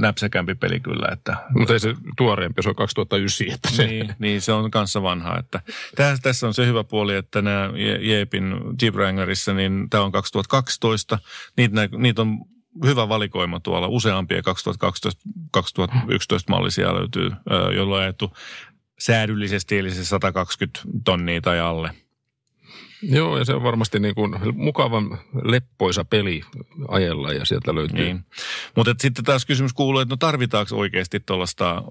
[0.00, 1.08] näpsäkämpi peli kyllä.
[1.12, 3.54] Että, Mutta ei se tuoreempi, se on 2009.
[3.54, 3.86] Että se...
[3.86, 5.38] Niin, niin, se on kanssa vanha.
[5.38, 5.60] Että,
[5.96, 11.18] tässä, tässä on se hyvä puoli, että nämä Jeepin Jeep Wranglerissa, niin tämä on 2012.
[11.56, 12.38] Niitä, niitä on
[12.84, 13.88] hyvä valikoima tuolla.
[13.88, 14.42] Useampia 2012-2011
[16.48, 17.30] mallisia löytyy,
[17.74, 18.32] joilla on ajettu
[18.98, 21.90] säädyllisesti, eli se 120 tonnia tai alle–
[23.02, 26.42] Joo, ja se on varmasti niin kuin mukavan leppoisa peli
[26.88, 27.98] ajella ja sieltä löytyy.
[27.98, 28.24] Niin.
[28.76, 31.82] Mutta sitten taas kysymys kuuluu, että no tarvitaanko oikeasti tuollaista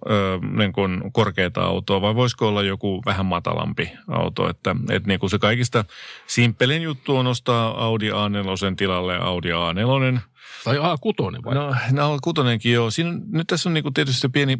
[0.57, 4.49] niin korkeata autoa vai voisiko olla joku vähän matalampi auto.
[4.49, 5.85] Että, että niin kuin se kaikista
[6.27, 10.19] simppelin juttu on ostaa Audi A4 tilalle Audi A4–
[10.63, 11.55] tai A6 vai?
[11.55, 12.91] No, no A6 joo.
[12.91, 14.57] Siinä, nyt tässä on niinku tietysti se pieni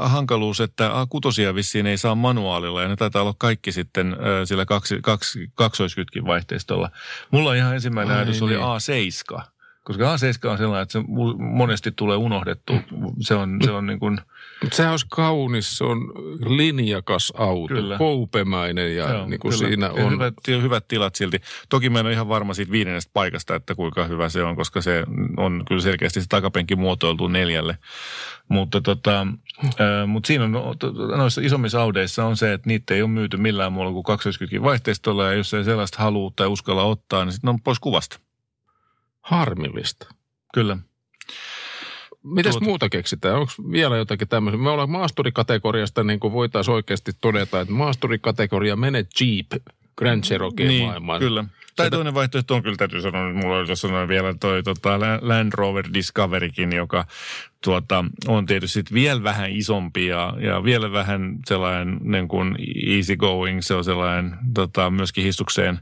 [0.00, 4.64] hankaluus, että A6 vissiin ei saa manuaalilla ja ne taitaa olla kaikki sitten äh, sillä
[4.64, 6.90] kaksi, kaksi, kaksoiskytkin vaihteistolla.
[7.30, 8.60] Mulla ihan ensimmäinen Ai ajatus niin.
[8.60, 9.42] oli A7
[9.86, 11.04] koska A7 on sellainen, että se
[11.38, 12.72] monesti tulee unohdettu.
[13.20, 14.20] Se on, se on niin kuin...
[14.62, 16.12] Mutta sehän olisi kaunis, se on
[16.46, 17.98] linjakas auto, kyllä.
[17.98, 20.12] koupemäinen ja Joo, niin kuin siinä on...
[20.12, 21.40] Hyvät, hyvät tilat silti.
[21.68, 24.80] Toki mä en ole ihan varma siitä viidennestä paikasta, että kuinka hyvä se on, koska
[24.80, 25.04] se
[25.36, 27.78] on kyllä selkeästi se takapenki muotoiltu neljälle.
[28.48, 29.26] Mutta tota,
[29.64, 30.74] äh, mut siinä on, no,
[31.16, 35.24] noissa isommissa audeissa on se, että niitä ei ole myyty millään muulla kuin 20 vaihteistolla
[35.24, 38.20] ja jos ei sellaista halua tai uskalla ottaa, niin sitten on pois kuvasta.
[39.20, 40.14] Harmillista.
[40.54, 40.76] Kyllä.
[42.26, 42.62] Mitäs Tuot...
[42.62, 43.36] muuta keksitään?
[43.36, 44.58] Onko vielä jotakin tämmöistä?
[44.58, 49.64] Me ollaan maasturikategoriasta, niin kuin voitaisiin oikeasti todeta, että maasturikategoria menee Jeep
[49.98, 51.20] Grand Cherokee niin, maailmaan.
[51.20, 51.44] Kyllä.
[51.76, 55.52] Tai toinen vaihtoehto on kyllä täytyy sanoa, että mulla oli sanoa vielä toi tota Land
[55.54, 57.04] Rover Discoverykin, joka
[57.64, 63.60] tuota, on tietysti vielä vähän isompi ja, ja vielä vähän sellainen niin kuin easy going.
[63.60, 65.78] Se on sellainen tota, myöskin histukseen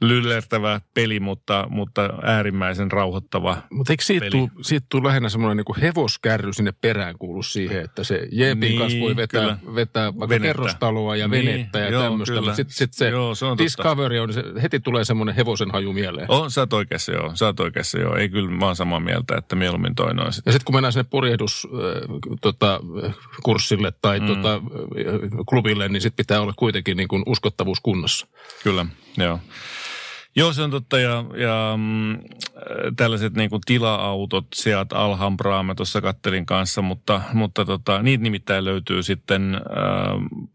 [0.00, 5.82] lyllertävä peli, mutta, mutta äärimmäisen rauhoittava Mutta eikö siitä tule, siitä tule lähinnä semmoinen niin
[5.82, 9.74] hevoskärry sinne perään kuulu siihen, että se Jeepin niin, kanssa voi vetää, kyllä.
[9.74, 10.46] vetää vaikka venettä.
[10.46, 14.18] kerrostaloa ja niin, venettä ja joo, tämmöistä, mutta sitten sit se joo, se on Discovery
[14.18, 16.26] on, se, heti tulee semmoinen hevosen haju mieleen.
[16.30, 18.16] On, sä oot oikeassa joo, sä oot oikeassa joo.
[18.16, 20.50] Ei kyllä, mä oon samaa mieltä, että mieluummin toinen on sitten.
[20.50, 21.68] Ja sitten kun mennään sinne purjehdus
[22.40, 22.80] tota,
[23.42, 24.26] kurssille tai mm.
[24.26, 24.60] tota,
[25.48, 28.26] klubille, niin sitten pitää olla kuitenkin niin kuin uskottavuus kunnossa.
[28.62, 28.86] Kyllä,
[29.16, 29.40] joo.
[30.38, 30.98] Joo, se on totta.
[30.98, 32.18] Ja, ja mm,
[32.96, 38.64] tällaiset niin kuin tila-autot, Seat Alhambraa mä tuossa kattelin kanssa, mutta, mutta tota, niitä nimittäin
[38.64, 39.60] löytyy sitten äh,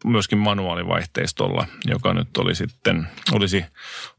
[0.06, 3.66] myöskin manuaalivaihteistolla, joka nyt oli sitten, olisi,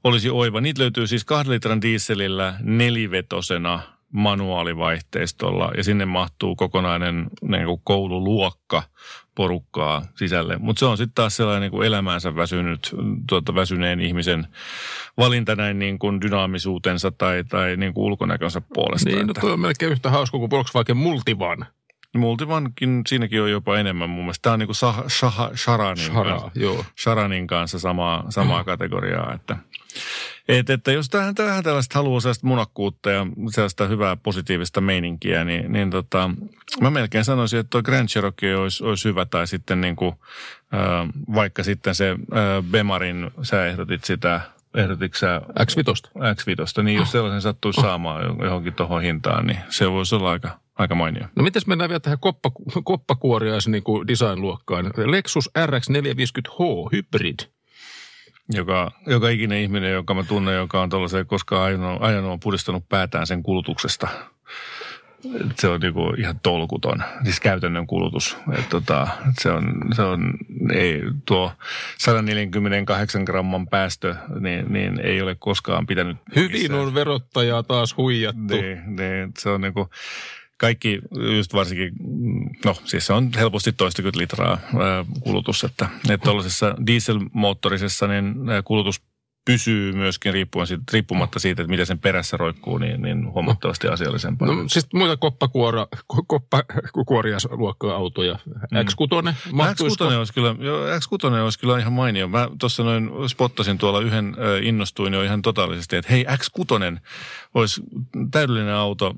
[0.04, 0.60] olisi oiva.
[0.60, 3.80] Niitä löytyy siis kahden litran dieselillä nelivetosena–
[4.14, 8.82] manuaalivaihteistolla ja sinne mahtuu kokonainen niin kuin koululuokka
[9.34, 10.56] porukkaa sisälle.
[10.58, 12.94] Mutta se on sitten taas sellainen niin kuin elämäänsä väsynyt,
[13.28, 14.46] tuota, väsyneen ihmisen
[15.16, 19.10] valinta näin niin kuin dynaamisuutensa tai, tai niin kuin ulkonäkönsä puolesta.
[19.10, 21.66] Niin, no toi on melkein yhtä hauska kuin Volkswagen Multivan.
[22.18, 24.42] Multivankin, siinäkin on jopa enemmän mun mielestä.
[24.42, 26.84] Tämä on niin kuin Shah, Shah, Sharanin, Shara, kanssa, joo.
[27.02, 28.64] Sharanin kanssa samaa, samaa mm.
[28.64, 29.34] kategoriaa.
[29.34, 29.56] Että,
[30.48, 35.72] et, että jos tähän, tähän tällaista haluaa sellaista munakkuutta ja sellaista hyvää positiivista meininkiä, niin,
[35.72, 36.30] niin tota,
[36.80, 40.14] mä melkein sanoisin, että tuo Grand Cherokee olisi, olisi hyvä tai sitten niin kuin,
[40.74, 44.40] äh, vaikka sitten se äh, Bemarin, sä ehdotit sitä
[44.74, 46.10] Ehdotitko sä X5?
[46.18, 50.94] X5, niin jos sellaisen sattuisi saamaan johonkin tuohon hintaan, niin se voisi olla aika, aika
[50.94, 51.26] mainio.
[51.36, 52.50] No miten mennään vielä tähän koppa,
[52.84, 54.90] koppakuoriais niin kuin design-luokkaan?
[54.96, 57.38] Lexus RX 450H Hybrid.
[58.52, 62.88] Joka, joka ikinen ihminen, joka mä tunnen, joka on tuollaisen koskaan ajanut, ajanut on pudistanut
[62.88, 64.08] päätään sen kulutuksesta
[65.58, 68.36] se on niinku ihan tolkuton, siis käytännön kulutus.
[68.58, 69.08] Et tota,
[69.40, 70.32] se on, se on
[70.72, 71.52] ei, tuo
[71.98, 76.16] 148 gramman päästö, niin, niin ei ole koskaan pitänyt.
[76.36, 76.80] Hyvin missään.
[76.80, 78.54] on verottajaa taas huijattu.
[78.54, 79.90] Niin, niin se on niinku,
[80.64, 81.00] kaikki
[81.36, 81.92] just varsinkin,
[82.64, 84.58] no siis se on helposti toistakymmentä litraa
[85.20, 88.34] kulutus, että, että tuollaisessa dieselmoottorisessa niin
[88.64, 89.02] kulutus
[89.44, 94.48] pysyy myöskin riippuen siitä, riippumatta siitä, että miten sen perässä roikkuu, niin, niin huomattavasti asiallisempaa.
[94.48, 98.38] No, siis muita koppakuora, koppakuoriasluokkaa autoja.
[98.44, 98.78] Mm.
[98.78, 102.28] X6 X6 olisi kyllä, joo, X6 olisi kyllä ihan mainio.
[102.28, 107.00] Mä tuossa noin spottasin tuolla yhden, innostuin jo ihan totaalisesti, että hei X6
[107.54, 107.82] olisi
[108.30, 109.14] täydellinen auto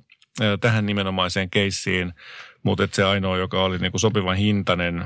[0.60, 2.12] tähän nimenomaiseen keissiin,
[2.62, 5.04] mutta se ainoa, joka oli niin kuin sopivan hintainen,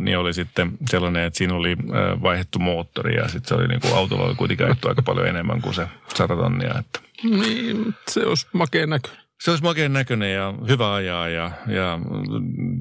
[0.00, 1.76] niin oli sitten sellainen, että siinä oli
[2.22, 5.74] vaihdettu moottori ja sitten se oli niin kuin autolla oli kuitenkin aika paljon enemmän kuin
[5.74, 6.74] se 100 tonnia.
[6.78, 7.00] Että.
[7.22, 9.26] Niin, se olisi makea näköinen.
[9.40, 11.98] Se olisi makeen näköinen ja hyvä ajaa ja, ja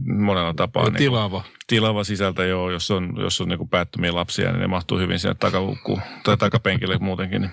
[0.06, 0.84] monella tapaa.
[0.84, 1.41] Ja niin tilava.
[1.41, 5.20] Niin, tilava sisältä joo, jos on, jos on niin päättömiä lapsia, niin ne mahtuu hyvin
[5.20, 7.41] sinne takaluukkuun tai takapenkille muutenkin.
[7.41, 7.52] Niin.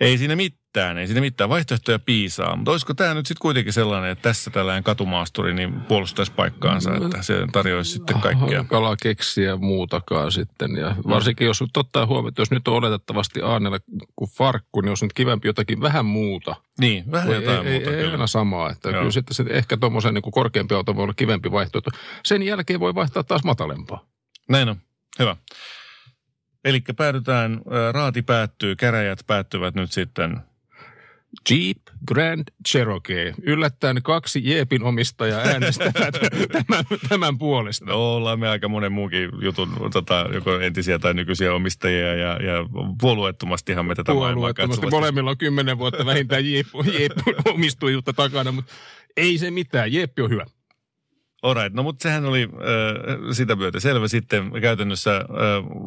[0.00, 1.50] Ei siinä mitään, ei siinä mitään.
[1.50, 2.56] Vaihtoehtoja piisaa.
[2.56, 7.22] Mutta olisiko tämä nyt sitten kuitenkin sellainen, että tässä tällainen katumaasturi niin puolustaisi paikkaansa, että
[7.22, 8.64] se tarjoaisi sitten kaikkea.
[8.64, 10.76] Kala keksiä muutakaan sitten.
[10.76, 13.78] Ja varsinkin jos ottaa huomioon, että jos nyt on oletettavasti Aanella
[14.16, 16.56] kuin farkku, niin olisi nyt kivempi jotakin vähän muuta.
[16.80, 17.90] Niin, vähän ei, jotain ei, muuta.
[17.90, 18.70] Ei, ei aina samaa.
[18.70, 21.90] Että kyllä sitten se, ehkä tuommoisen niin korkeampi auto voi olla kivempi vaihtoehto.
[22.24, 24.06] Sen jälkeen voi vaihtaa taas matalempaa.
[24.48, 24.76] Näin on.
[25.18, 25.36] Hyvä.
[26.64, 27.60] Eli päädytään,
[27.92, 30.40] raati päättyy, käräjät päättyvät nyt sitten
[31.50, 33.34] Jeep Grand Cherokee.
[33.42, 36.14] Yllättäen kaksi Jeepin omistajaa äänestävät
[36.52, 37.84] tämän, tämän puolesta.
[37.84, 42.66] No, ollaan me aika monen muunkin jutun, tota, joko entisiä tai nykyisiä omistajia ja, ja
[43.00, 44.96] puolueettomastihan me tätä maailmaa katsomassa.
[44.96, 46.66] Molemmilla on kymmenen vuotta vähintään Jeep,
[46.98, 47.12] Jeep
[47.46, 48.72] omistujuutta takana, mutta
[49.16, 49.92] ei se mitään.
[49.92, 50.46] Jeeppi on hyvä.
[51.44, 54.08] Alright, no mutta sehän oli äh, sitä myötä selvä.
[54.08, 55.24] Sitten käytännössä äh,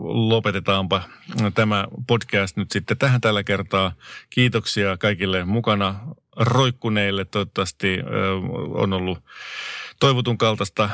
[0.04, 1.02] lopetetaanpa
[1.54, 3.92] tämä podcast nyt sitten tähän tällä kertaa.
[4.30, 5.96] Kiitoksia kaikille mukana
[6.36, 7.26] roikkuneille.
[7.26, 8.06] Toivottavasti äh,
[8.74, 9.20] on ollut
[10.00, 10.92] toivotun kaltaista äh,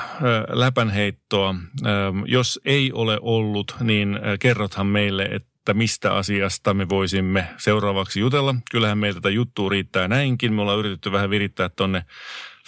[0.49, 1.49] läpänheittoa.
[1.49, 8.20] Äh, jos ei ole ollut, niin äh, kerrothan meille, että mistä asiasta me voisimme seuraavaksi
[8.20, 8.55] jutella.
[8.72, 10.53] Kyllähän meiltä tätä juttua riittää näinkin.
[10.53, 12.05] Me ollaan yritetty vähän virittää tonne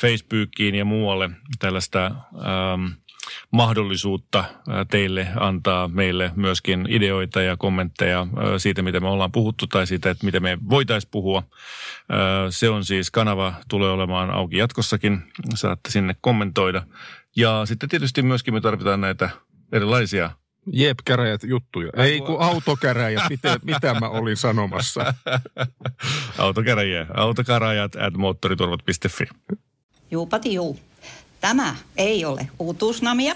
[0.02, 1.30] Facebookiin ja muualle
[1.60, 2.86] tällaista ähm,
[3.52, 4.48] mahdollisuutta äh,
[4.92, 8.28] teille antaa meille myöskin ideoita ja kommentteja äh,
[8.58, 11.38] siitä, mitä me ollaan puhuttu tai siitä, että mitä me voitaisiin puhua.
[11.38, 11.48] Äh,
[12.50, 15.24] se on siis kanava, tulee olemaan auki jatkossakin.
[15.56, 16.86] Saatte sinne kommentoida.
[17.36, 19.30] Ja sitten tietysti myöskin me tarvitaan näitä
[19.72, 20.30] erilaisia
[20.74, 21.92] Jep, käräjät juttuja.
[21.96, 25.14] Ei kun autokäräjät, mitä, mitä mä olin sanomassa.
[26.38, 29.26] autokäräjät, autokäräjät at moottoriturvat.fi.
[30.12, 30.80] Juupati juu.
[31.42, 33.36] Tämä ei ole uutuusnamia.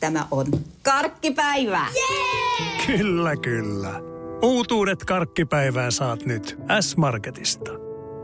[0.00, 0.46] Tämä on
[0.82, 1.88] karkkipäivää.
[1.94, 2.86] Jee!
[2.86, 4.00] Kyllä, kyllä.
[4.42, 7.70] Uutuudet karkkipäivää saat nyt S-Marketista.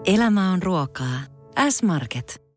[0.05, 1.21] Elämä on ruokaa.
[1.71, 2.44] S-Market.